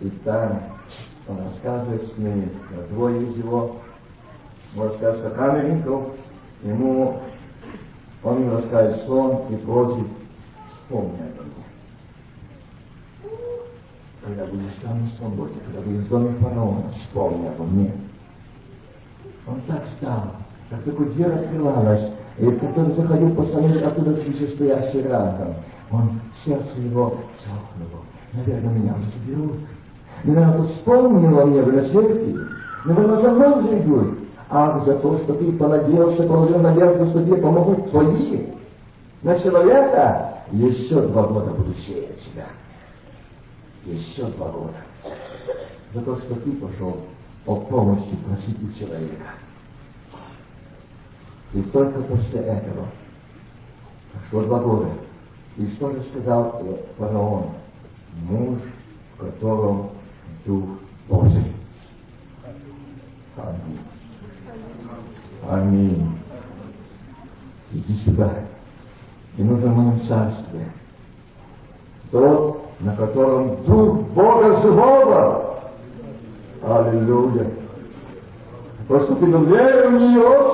И 0.00 0.10
там 0.24 0.62
он 1.28 1.38
рассказывает 1.48 2.02
с 2.12 2.18
ними, 2.18 2.50
двое 2.90 3.26
из 3.26 3.36
его, 3.36 3.76
он 4.76 4.82
рассказывает 4.82 5.32
о 5.32 5.36
камерников, 5.36 6.12
ему, 6.62 7.18
он 8.22 8.40
ему 8.40 8.56
рассказывает 8.56 9.06
сон 9.06 9.42
и 9.50 9.56
просит, 9.56 10.06
вспомни 10.70 11.18
обо 11.20 11.42
мне. 11.42 11.64
Когда 14.24 14.46
будешь 14.46 14.74
там 14.82 15.02
на 15.02 15.08
свободе, 15.08 15.54
когда 15.66 15.80
будешь 15.82 16.04
в 16.04 16.08
доме 16.08 16.38
фараона, 16.40 16.90
вспомни 16.90 17.46
обо 17.48 17.64
мне. 17.64 17.92
Он 19.46 19.60
так 19.62 19.84
встал, 19.86 20.32
как 20.70 20.82
только 20.84 21.04
дверь 21.04 21.32
открывалась, 21.32 22.12
и 22.38 22.50
который 22.50 22.94
заходил 22.94 23.34
по 23.34 23.44
стране, 23.44 23.78
оттуда 23.80 24.16
свящестоящий 24.16 25.02
раком, 25.02 25.54
он, 25.90 26.20
сердце 26.44 26.80
его 26.80 27.18
цокнуло. 27.38 28.02
Наверное, 28.32 28.74
меня 28.74 28.94
уже 28.94 29.10
заберут. 29.18 29.56
Наверное, 30.24 30.62
вспомнила 30.68 31.44
мне 31.44 31.62
в 31.62 31.74
рассветке. 31.74 32.38
Наверное, 32.84 33.20
за 33.20 33.30
мной 33.30 33.62
зайдут. 33.62 34.18
Ах, 34.48 34.84
за 34.84 34.94
то, 34.98 35.18
что 35.18 35.34
ты 35.34 35.52
понадеялся, 35.52 36.22
положил 36.24 36.58
надежду, 36.58 37.06
что 37.06 37.24
тебе 37.24 37.36
помогут 37.36 37.90
твои. 37.90 38.46
На 39.22 39.38
человека 39.40 40.34
еще 40.52 41.00
два 41.08 41.24
года 41.24 41.50
буду 41.50 41.74
сеять 41.74 42.20
тебя. 42.20 42.46
Еще 43.84 44.24
два 44.24 44.48
года. 44.48 44.76
За 45.94 46.00
то, 46.00 46.16
что 46.16 46.34
ты 46.36 46.52
пошел 46.52 46.96
о 47.46 47.56
помощи 47.56 48.16
просить 48.26 48.56
у 48.62 48.78
человека. 48.78 49.34
И 51.54 51.62
только 51.62 52.00
после 52.02 52.40
этого 52.40 52.86
прошло 54.12 54.42
два 54.42 54.60
года. 54.60 54.88
И 55.56 55.66
что 55.70 55.90
же 55.90 56.02
сказал 56.10 56.62
фараон? 56.98 57.44
Муж, 58.28 58.58
в 59.16 59.24
котором 59.24 59.90
Дух 60.44 60.64
Божий. 61.08 61.52
Аминь. 63.36 63.80
Аминь. 65.48 66.18
Иди 67.72 67.94
сюда. 68.04 68.30
И 69.38 69.42
нужно 69.42 69.70
в 69.70 69.76
моем 69.76 70.00
царстве. 70.06 70.72
Тот, 72.10 72.62
на 72.80 72.94
котором 72.96 73.64
Дух 73.64 74.00
Бога 74.14 74.60
живого. 74.60 75.60
Аллилуйя. 76.62 77.50
Поступил 78.88 79.44
веру 79.44 79.90
в 79.90 80.00
нее 80.00 80.52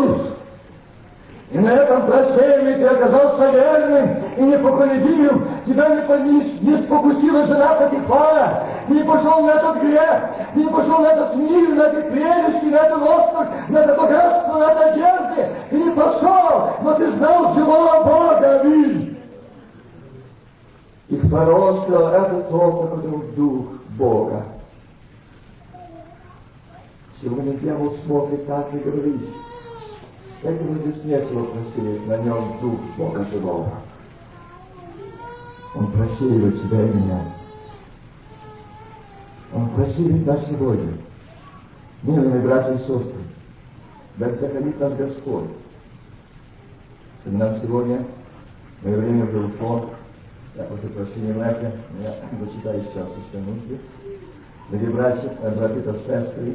и 1.53 1.59
на 1.59 1.69
этом 1.69 2.07
прощении 2.07 2.77
ты 2.77 2.85
оказался 2.85 3.51
верным 3.51 4.17
и 4.39 4.43
непоколебимым. 4.43 5.47
Тебя 5.67 5.89
не, 5.91 6.33
не, 6.33 6.59
не 6.61 6.83
спокусила 6.85 7.47
жена 7.47 7.75
Патифара. 7.75 8.65
Ты 8.89 8.95
не 8.95 9.05
пошел 9.05 9.41
на 9.43 9.51
этот 9.51 9.83
грех. 9.83 10.31
Ты 10.55 10.61
не 10.61 10.71
пошел 10.71 11.01
на 11.01 11.09
этот 11.09 11.37
мир, 11.37 11.75
на 11.75 11.83
эти 11.89 12.09
прелести, 12.09 12.65
на 12.65 12.77
этот 12.77 12.99
роскошь, 13.01 13.49
на 13.69 13.79
это 13.81 13.95
богатство, 13.95 14.59
на 14.59 14.73
это 14.73 14.85
одежды. 14.93 15.49
Ты 15.69 15.85
не 15.85 15.91
пошел, 15.91 16.71
но 16.81 16.95
ты 16.95 17.13
знал 17.19 17.55
живого 17.55 18.03
Бога. 18.03 18.61
Аминь. 18.61 19.19
И 21.09 21.17
фараон 21.29 21.83
сказал, 21.83 22.15
это 22.15 22.43
тот, 22.45 22.91
который 22.91 23.33
дух 23.37 23.67
Бога. 23.99 24.43
Сегодня 27.21 27.53
дьявол 27.59 27.95
смотрит 28.07 28.47
так 28.47 28.73
и 28.73 28.79
говорит, 28.79 29.21
Поэтому 30.43 30.79
здесь 30.79 31.05
нечего 31.05 31.45
просеять, 31.45 32.07
на 32.09 32.17
нем 32.19 32.59
дух 32.61 32.81
Бога 32.99 33.25
живого. 33.27 33.73
Он 35.75 35.87
просеивает 35.93 36.63
тебя 36.63 36.83
и 36.83 36.89
меня. 36.89 37.25
Он 39.55 39.71
просеивает 39.71 40.27
нас 40.27 40.45
сегодня. 40.49 40.95
Милые 42.03 42.41
братья 42.41 42.75
и 42.75 42.79
сестры, 42.79 43.23
да 44.17 44.31
сохранит 44.35 44.81
нас 44.81 44.93
Господь. 44.95 45.45
Нам 47.25 47.61
сегодня, 47.61 48.05
мое 48.83 48.97
время 48.97 49.25
уже 49.25 49.39
ушло, 49.39 49.91
я 50.57 50.65
прошу 50.65 50.89
прощения, 50.89 51.33
братья, 51.35 51.73
я 52.03 52.17
дочитаю 52.41 52.83
сейчас 52.83 53.09
еще 53.09 53.45
нужды. 53.45 53.79
Дорогі 54.71 54.93
братья, 54.93 55.31
брати 55.57 55.81
та 55.81 55.93
сестри, 55.93 56.55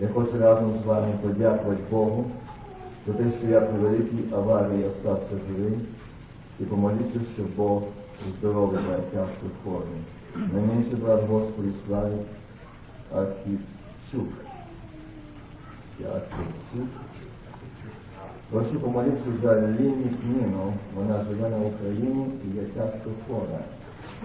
я 0.00 0.08
хочу 0.08 0.38
разом 0.38 0.78
з 0.78 0.86
вами 0.86 1.18
подякувати 1.22 1.80
Богу 1.90 2.30
за 3.06 3.12
те, 3.12 3.24
що 3.38 3.48
я 3.48 3.60
при 3.60 3.78
великій 3.78 4.34
аварії 4.34 4.84
остався 4.84 5.36
живим, 5.48 5.80
і 6.60 6.64
помоліться, 6.64 7.20
щоб 7.34 7.46
Бог 7.56 7.82
здоровий 8.38 8.80
моє 8.84 8.98
тяжко 8.98 9.46
формі. 9.64 10.00
Найменший 10.52 10.94
брат 10.94 11.28
Господі 11.28 11.68
славі 11.86 12.16
Архівчук. 13.14 14.32
Архівчук. 16.00 16.88
Прошу 18.50 18.80
помолитися 18.80 19.24
за 19.42 19.60
Ліні 19.60 20.10
Кніну, 20.20 20.72
вона 20.96 21.24
живе 21.24 21.50
на 21.50 21.56
Україні 21.58 22.26
і 22.44 22.56
є 22.56 22.62
тяжко 22.62 23.10
хвора. 23.26 23.58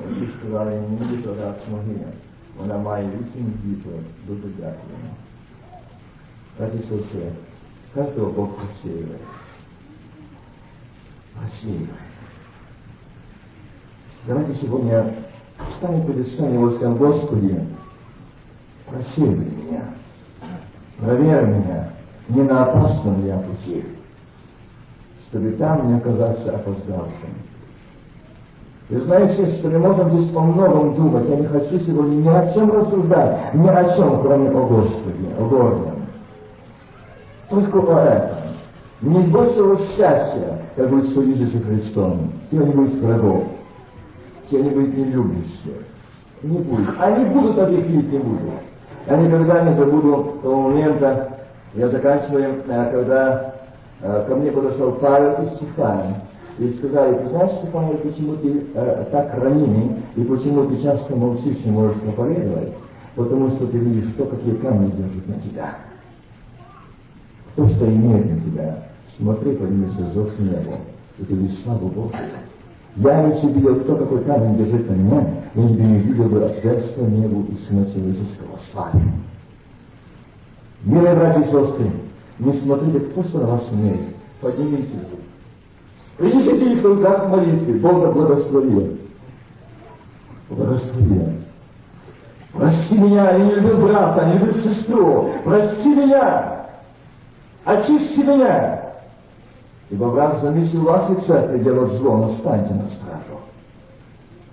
Які 0.10 0.32
сказали 0.40 0.72
мені, 0.72 1.18
то 1.18 1.36
рак 1.36 1.58
могиля. 1.72 2.12
Вона 2.58 2.78
має 2.78 3.06
вісім 3.06 3.54
дітей. 3.64 4.00
Дуже 4.28 4.48
дякуємо. 4.48 5.10
Раді 6.60 6.78
все. 6.78 7.32
Каждого 7.98 8.30
Бог 8.30 8.50
просеивает. 8.58 9.22
Просеивает. 11.34 11.90
Давайте 14.28 14.54
сегодня 14.62 15.16
встанем 15.72 16.06
перед 16.06 16.40
вами 16.40 16.74
и 16.74 16.76
скажем, 16.76 16.98
Господи, 16.98 17.60
просеивай 18.86 19.46
меня, 19.46 19.82
проверь 21.00 21.46
меня, 21.48 21.90
не 22.30 22.44
на 22.44 22.66
опасном 22.66 23.24
ли 23.24 23.30
я 23.30 23.38
пути, 23.40 23.84
чтобы 25.28 25.54
там 25.54 25.88
не 25.88 25.98
оказаться 25.98 26.56
опоздавшим. 26.56 27.30
Вы 28.90 29.00
знаете, 29.02 29.58
что 29.58 29.70
мы 29.70 29.80
можем 29.80 30.12
здесь 30.12 30.36
о 30.36 30.42
многом 30.42 30.94
думать. 30.94 31.28
Я 31.30 31.38
не 31.38 31.48
хочу 31.48 31.80
сегодня 31.80 32.16
ни 32.18 32.30
о 32.30 32.54
чем 32.54 32.72
рассуждать, 32.72 33.56
ни 33.56 33.68
о 33.68 33.96
чем, 33.96 34.22
кроме 34.22 34.52
о 34.52 34.68
Господе, 34.68 35.30
о 35.40 35.48
Горнем. 35.48 35.97
Только 37.50 37.80
о 37.80 38.04
этом. 38.04 38.38
не 39.02 39.28
большего 39.28 39.78
счастья, 39.78 40.60
как 40.76 40.90
будет 40.90 41.10
с 41.10 41.18
Иисусом 41.18 41.64
Христом. 41.64 42.32
Те 42.52 42.58
не 42.58 42.72
будет 42.72 42.96
врагов, 42.96 43.44
те 44.50 44.62
не 44.62 44.70
будет 44.70 44.98
нелюбящих. 44.98 45.86
Не 46.44 46.58
будет. 46.60 46.90
Они 47.00 47.26
будут, 47.26 47.58
а 47.58 47.70
не 47.70 47.78
будут. 47.78 48.52
Я 49.08 49.18
никогда 49.18 49.62
не 49.64 49.78
забуду 49.78 50.40
того 50.42 50.64
момента, 50.64 51.30
я 51.74 51.88
заканчиваю, 51.90 52.64
э, 52.68 52.92
когда 52.92 53.56
э, 54.02 54.26
ко 54.28 54.36
мне 54.36 54.52
подошел 54.52 54.94
Павел 54.94 55.44
и 55.44 55.56
Стефан. 55.56 56.16
И 56.60 56.74
сказали, 56.74 57.16
ты 57.16 57.30
знаешь, 57.30 57.52
Стефан, 57.60 57.98
почему 58.04 58.36
ты 58.38 58.66
э, 58.74 59.06
так 59.12 59.34
ранимый, 59.42 59.98
и 60.16 60.24
почему 60.24 60.66
ты 60.66 60.82
часто 60.82 61.16
молчишь, 61.16 61.64
не 61.64 61.72
можешь 61.72 61.98
проповедовать? 62.02 62.74
Потому 63.16 63.50
что 63.52 63.68
ты 63.68 63.78
видишь, 63.78 64.12
что 64.12 64.26
какие 64.26 64.56
камни 64.56 64.92
держат 64.92 65.28
на 65.28 65.36
тебя. 65.42 65.76
То, 67.58 67.68
что 67.70 67.88
имеет 67.88 68.30
на 68.30 68.40
тебя. 68.40 68.84
Смотри, 69.18 69.56
поднимется 69.56 70.04
взор 70.04 70.28
к 70.28 70.40
небу, 70.40 70.78
и 71.18 71.24
ты 71.24 71.34
видишь 71.34 71.58
славу 71.64 71.88
Бога. 71.88 72.16
Я 72.98 73.28
если 73.30 73.48
видел, 73.48 73.78
кто 73.78 73.96
какой 73.96 74.24
камень 74.26 74.58
держит 74.58 74.88
на 74.88 74.94
меня, 74.94 75.28
я 75.56 75.64
не 75.64 76.00
видел 76.02 76.26
бы 76.26 76.46
отверстия 76.46 77.04
небу 77.04 77.48
и 77.50 77.56
Сына 77.66 77.86
Человеческого 77.92 78.60
славы. 78.72 79.02
Милые 80.84 81.16
братья 81.16 81.42
и 81.42 81.46
сестры, 81.46 81.92
не 82.38 82.54
смотрите, 82.62 83.00
кто 83.00 83.24
что 83.24 83.40
на 83.40 83.48
вас 83.48 83.68
умеет. 83.72 84.16
Поднимите 84.40 84.94
руку. 84.94 85.24
Принесите 86.18 86.74
их 86.74 86.84
в 86.84 86.86
руках 86.86 87.28
молитвы. 87.30 87.80
Бога 87.80 88.12
благослови. 88.12 89.00
Благослови. 90.52 91.22
Прости 92.54 93.00
меня, 93.00 93.32
я 93.32 93.40
не 93.40 93.56
люблю 93.56 93.88
брата, 93.88 94.26
не 94.28 94.38
люблю 94.38 94.62
сестру. 94.62 95.30
Прости 95.44 95.90
меня. 95.90 96.57
Очисти 97.68 98.22
меня. 98.22 98.80
Ибо 99.90 100.10
брат 100.10 100.40
замысел 100.42 100.84
вашей 100.84 101.16
церкви 101.28 101.60
делать 101.60 101.92
зло, 101.94 102.16
но 102.16 102.30
станьте 102.36 102.74
на 102.74 102.88
стражу. 102.88 103.42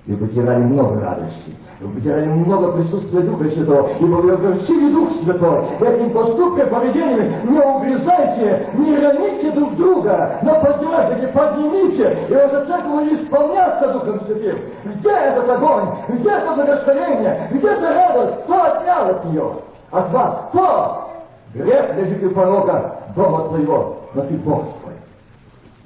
Вы 0.06 0.16
потеряли 0.16 0.64
много 0.64 1.00
радости. 1.00 1.54
Вы 1.80 1.94
потеряли 1.94 2.26
много 2.26 2.72
присутствия 2.72 3.20
Духа 3.20 3.50
Святого, 3.50 3.88
ибо 4.00 4.16
вы 4.16 4.32
огорчили 4.32 4.92
Дух 4.92 5.10
Святой. 5.22 5.64
Этим 5.80 6.10
поступком, 6.10 6.68
поведением 6.68 7.52
не 7.52 7.60
угрызайте, 7.60 8.66
не 8.74 8.98
раните 8.98 9.52
друг 9.52 9.76
друга, 9.76 10.40
но 10.42 10.60
поддержите, 10.60 11.28
поднимите, 11.28 12.18
и 12.28 12.34
ваша 12.34 12.66
церковь 12.66 12.90
будет 12.90 13.22
исполняться 13.22 13.92
Духом 13.92 14.20
Святым. 14.26 14.58
Где 14.86 15.10
этот 15.10 15.48
огонь? 15.50 15.88
Где 16.08 16.30
это 16.30 16.52
благословение? 16.52 17.48
Где 17.52 17.68
эта 17.68 17.94
радость? 17.94 18.42
Кто 18.42 18.62
отнял 18.62 19.08
от 19.08 19.24
нее? 19.26 19.52
От 19.92 20.10
вас? 20.10 20.48
Кто? 20.50 21.10
Грех 21.54 21.96
лежит 21.96 22.24
у 22.24 22.30
порога 22.30 22.93
дома 23.14 23.48
твоего, 23.48 24.10
но 24.14 24.22
ты 24.22 24.34
Бог 24.34 24.80
твой. 24.80 24.94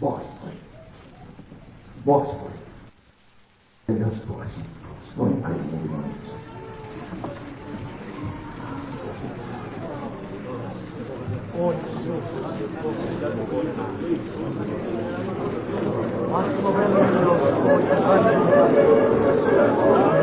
Бог 0.00 0.22
твой. 0.40 0.54
Бог 2.04 2.24
твой. 2.38 3.98
Господь. 3.98 4.46
Сколько 5.12 5.50
ему 5.50 5.78
молиться. 5.88 6.34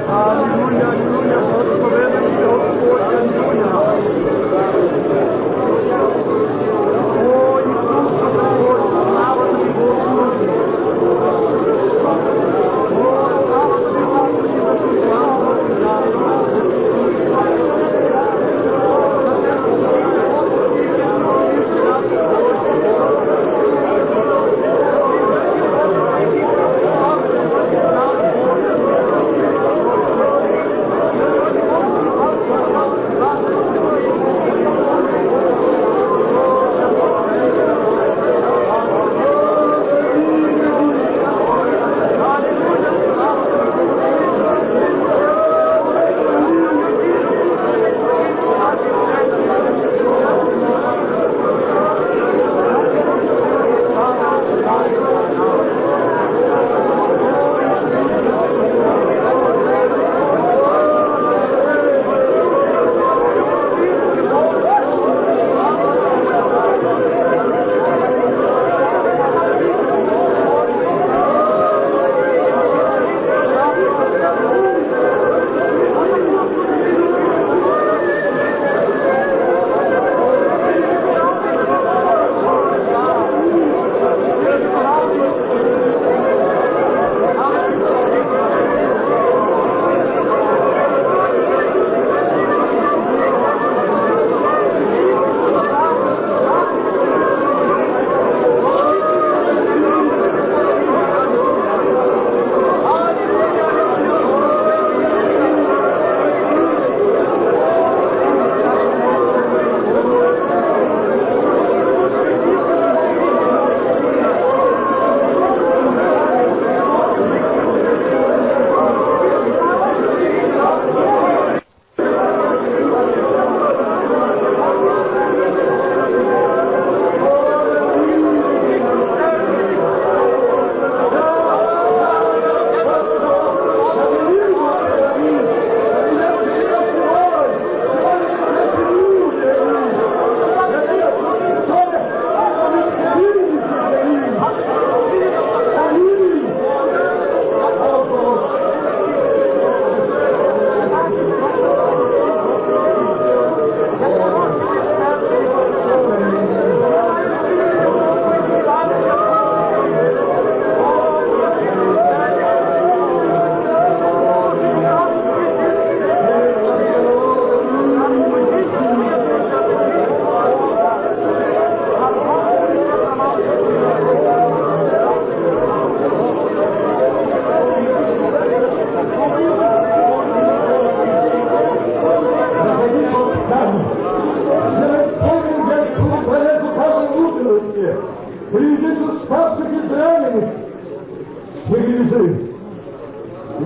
Аллилуйя, 0.07 1.24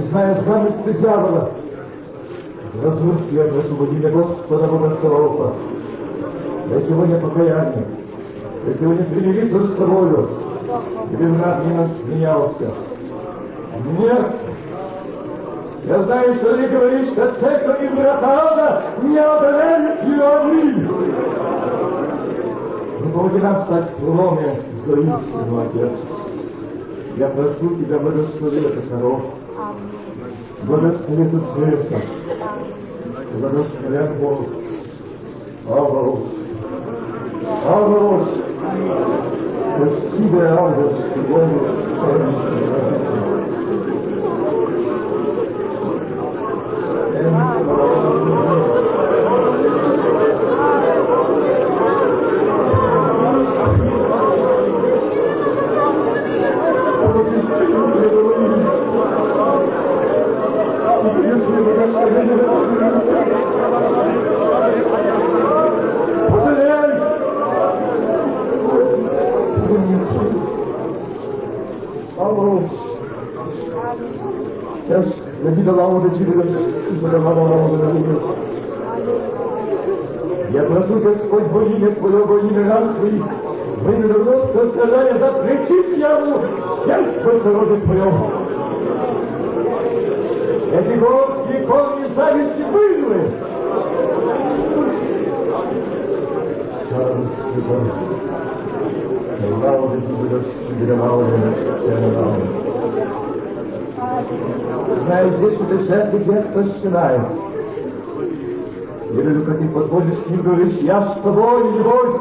зная 0.09 0.41
замысты 0.41 0.93
дьявола, 0.93 1.51
разрушили 2.83 3.39
от 3.39 3.65
освободили 3.65 4.09
Господа 4.09 4.67
Бога 4.67 4.97
Саваофа. 5.01 5.53
Я 6.69 6.81
сегодня 6.81 7.19
покаяние, 7.19 7.85
я 8.67 8.73
сегодня 8.75 9.03
примириться 9.05 9.67
с 9.67 9.75
тобою, 9.75 10.29
где 11.11 11.25
враг 11.25 11.65
не 11.65 11.73
насмеялся. 11.73 12.71
Нет, 13.97 14.25
я 15.85 16.03
знаю, 16.03 16.35
что 16.35 16.57
ты 16.57 16.67
говоришь, 16.67 17.07
что 17.09 17.33
церковь 17.39 17.81
из 17.81 17.97
Рафаэлда 17.97 18.83
не 19.03 19.17
одолеет 19.17 20.03
Иоанны. 20.03 20.89
Но 23.01 23.11
помоги 23.13 23.39
нам 23.39 23.63
стать 23.63 23.95
пломе 23.95 24.59
истину, 24.85 25.61
Отец. 25.61 26.18
Я 27.19 27.27
прошу 27.27 27.75
Тебя, 27.75 27.99
благослови 27.99 28.61
это 28.61 28.81
коров, 28.83 29.21
благослови 30.63 31.23
эту 31.25 31.41
церковь, 31.53 32.05
благослови 33.41 34.19
Бог. 34.21 34.39
Аварус, 35.67 36.23
Аварус, 37.65 38.29
Спасибо, 39.75 40.49
Аварус, 40.49 40.95
Богу, 41.27 41.59
Yes, 42.89 43.28
Я 80.51 80.63
прошу, 80.63 80.99
Господь, 80.99 81.43
во 81.51 81.63
имя 81.63 81.91
Твое, 81.95 82.23
во 82.23 82.39
имя 82.39 82.93
Твоих, 82.95 83.23
во 83.81 83.91
имя 83.91 84.13
Господа, 84.13 84.69
сказали, 84.69 85.19
запретить 85.19 85.97
яму, 85.97 86.41
всякое 86.83 87.53
роде 87.53 87.81
Твоем. 87.81 88.13
Эти 90.71 90.97
год 90.99 91.47
веков 91.49 91.99
не 91.99 92.07
зависти 92.15 92.63
Божие. 92.71 93.31
Слава 99.59 99.97
Тебе, 99.99 100.25
Господи, 100.29 100.95
слава 100.95 101.25
Тебе, 101.25 102.09
Знаю, 105.09 105.33
здесь 105.37 105.57
церкви 105.87 106.23
те, 106.23 106.33
кто 106.51 106.63
стенает. 106.65 107.21
Я 109.11 109.21
вижу, 109.23 109.43
как 109.43 109.57
ты 109.57 109.67
подходишь 109.69 110.19
к 110.19 110.29
ним, 110.29 110.43
говоришь, 110.43 110.75
я 110.81 111.01
с 111.01 111.21
тобой, 111.23 111.63
не 111.71 111.79
бойся. 111.79 112.19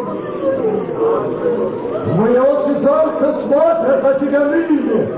Мои 2.17 2.39
очи 2.39 2.75
только 2.83 3.41
смотрят 3.43 4.03
на 4.03 4.15
тебя 4.15 4.41
ныне. 4.47 5.09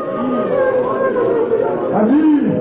Аминь. 1.95 2.61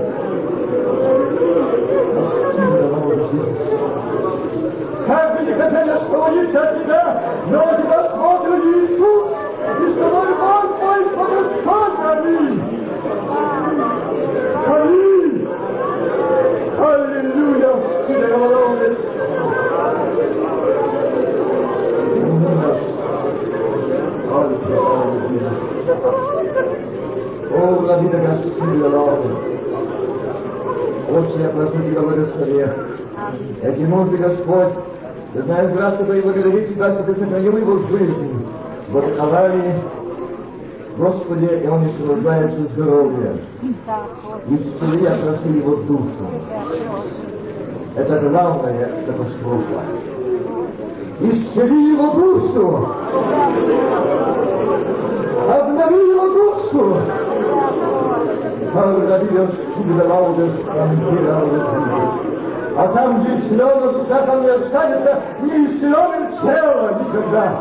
Как 5.08 5.40
бы 5.40 5.44
не 5.44 5.54
хотели 5.54 5.90
освободиться 5.90 6.62
от 6.62 6.84
тебя, 6.84 7.24
но 7.48 7.64
тебя 7.82 8.12
смотрит 8.14 8.64
Иисус, 8.64 9.28
и 9.80 9.90
с 9.90 9.94
тобой 9.96 10.28
Бог 10.40 10.66
мой, 10.84 11.02
аминь. 12.12 12.38
Аминь. 12.38 12.49
О, 28.00 28.02
владыка 28.02 28.38
Господи, 28.60 28.88
Лавы. 28.88 29.30
Отче, 31.10 31.42
я 31.42 31.50
прошу 31.50 31.82
Тебя, 31.82 32.02
благослови. 32.02 32.66
Эти 33.62 33.82
нужды, 33.82 34.18
Господь, 34.18 34.74
ты 35.34 35.42
знаешь, 35.44 35.74
брат, 35.74 35.98
который 35.98 36.22
благодарит 36.22 36.70
Тебя, 36.70 36.94
что 36.94 37.04
Ты 37.04 37.16
сохранил 37.20 37.58
его 37.58 37.74
в 37.74 37.92
жизни. 37.92 38.48
Вот 38.92 39.04
аварии, 39.20 39.74
Господи, 40.98 41.62
и 41.64 41.68
он 41.68 41.90
в 42.52 42.74
здоровье. 42.74 43.38
Исцели, 44.48 45.04
я 45.04 45.18
прошу 45.18 45.50
его 45.50 45.76
душу. 45.84 46.26
Это 47.96 48.30
главная 48.30 48.90
катастрофа. 49.06 49.84
Исцели 51.20 51.92
его 51.92 52.14
душу. 52.14 52.88
Обнови 55.50 56.10
его 56.10 56.28
душу. 56.30 57.29
Благодарю 58.74 59.32
Господи, 59.32 59.94
давал 59.98 60.36
А 62.78 62.88
там, 62.94 63.22
где 63.22 63.38
там 64.26 64.42
не 64.44 64.50
останется 64.50 65.22
не 65.42 65.66
исцеленным 65.66 66.32
тело 66.42 67.00
никогда. 67.00 67.60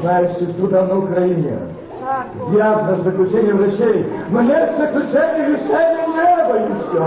Знаешь, 0.00 0.56
суда 0.58 0.82
на 0.86 0.98
Украине. 0.98 1.58
Диагноз 2.50 3.00
заключения 3.00 3.52
врачей, 3.52 4.06
но 4.30 4.40
нет 4.42 4.74
заключения 4.78 5.46
решения 5.48 6.06
неба 6.06 6.56
еще. 6.70 7.04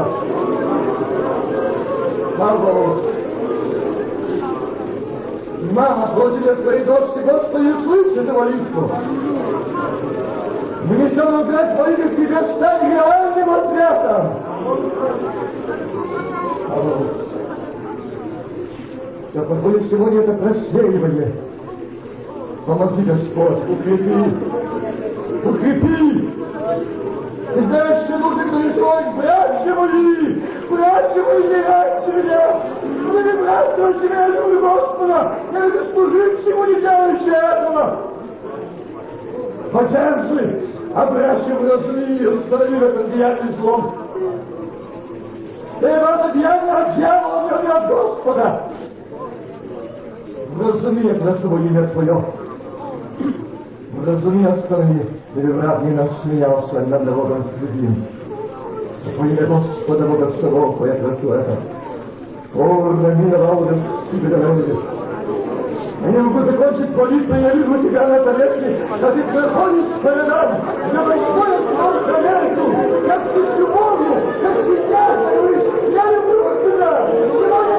Слава. 2.36 2.97
Мама, 5.72 6.07
ходили 6.15 6.51
в 6.51 6.63
коридорке, 6.63 7.20
Господи, 7.22 7.74
слышит 7.84 8.28
его 8.28 8.39
молитву. 8.39 8.89
Несем 10.89 11.39
имя 11.85 12.15
Тебя, 12.15 12.43
стань 12.55 12.91
реальным 12.91 13.49
ответом. 13.51 14.25
Я 19.33 19.41
позволю 19.43 19.81
сегодня 19.81 20.21
это 20.21 20.33
просеивание. 20.33 21.31
Помоги, 22.65 23.03
Господь, 23.03 23.69
укрепи, 23.69 24.33
укрепи. 25.45 26.29
Ты 27.53 27.63
знаешь, 27.65 28.05
что 28.05 28.17
нужно 28.17 28.43
происходит, 28.47 29.15
братья 29.15 29.73
мои, 29.75 30.41
братья 30.69 31.23
мои, 31.23 31.47
не 31.47 31.61
раньше 31.61 32.11
меня. 32.13 32.61
Вы 33.11 33.23
не 33.23 33.33
братствуйте 33.41 34.07
меня, 34.07 34.27
люблю 34.27 34.61
Господа, 34.61 35.35
я 35.53 35.59
люблю 35.65 35.85
служить 35.93 36.47
Ему, 36.47 36.65
не 36.65 36.81
делающий 36.81 37.31
этого. 37.31 37.97
Подержи, 39.71 40.68
а 40.95 41.05
братья 41.05 41.55
разли, 41.55 42.25
установи 42.27 42.75
в 42.75 42.83
этом 42.83 43.11
деянии 43.11 43.55
злом. 43.59 43.93
В 45.79 45.83
это 45.83 46.31
деяние 46.33 46.73
от 46.73 46.95
дьявола, 46.95 47.61
не 47.61 47.67
от 47.67 47.87
Господа. 47.87 48.61
Я 51.03 51.15
прошу 51.15 51.49
во 51.49 51.57
имя 51.59 51.87
Твое. 51.87 52.25
Стороны, 54.65 55.05
или 55.35 55.51
враг 55.51 55.83
не 55.83 55.91
насмеялся 55.91 56.79
над 56.81 57.05
народом 57.05 57.43
другим. 57.59 58.05
Во 59.17 59.25
имя 59.25 59.45
Господа 59.45 60.07
Бога 60.07 60.31
Савова 60.41 60.85
я 60.85 60.93
прошу 60.95 61.33
это. 61.33 61.57
О, 62.55 62.91
намиловал 62.93 63.65
Господи, 63.65 64.25
дорогой. 64.27 64.99
Я 66.02 66.12
не 66.12 66.18
могу 66.20 66.39
закончить 66.50 66.95
молитву, 66.95 67.36
я 67.36 67.54
вижу 67.54 67.84
тебя 67.84 68.08
на 68.08 68.20
тарелке, 68.24 68.88
как 69.02 69.14
ты 69.16 69.24
проходишь 69.24 70.02
по 70.02 70.08
рядам, 70.08 70.62
я 70.93 71.02
происходит 71.02 71.62
в 71.62 72.06
тарелку, 72.06 72.72
как 73.06 73.34
ты 73.34 73.39
с 73.41 73.60
любовью, 73.60 74.22
как 74.41 74.66
ты 74.66 74.78
дякуешь, 74.88 75.93
я 75.93 76.12
люблю 76.14 76.39
тебя, 76.64 77.08
сегодня 77.34 77.78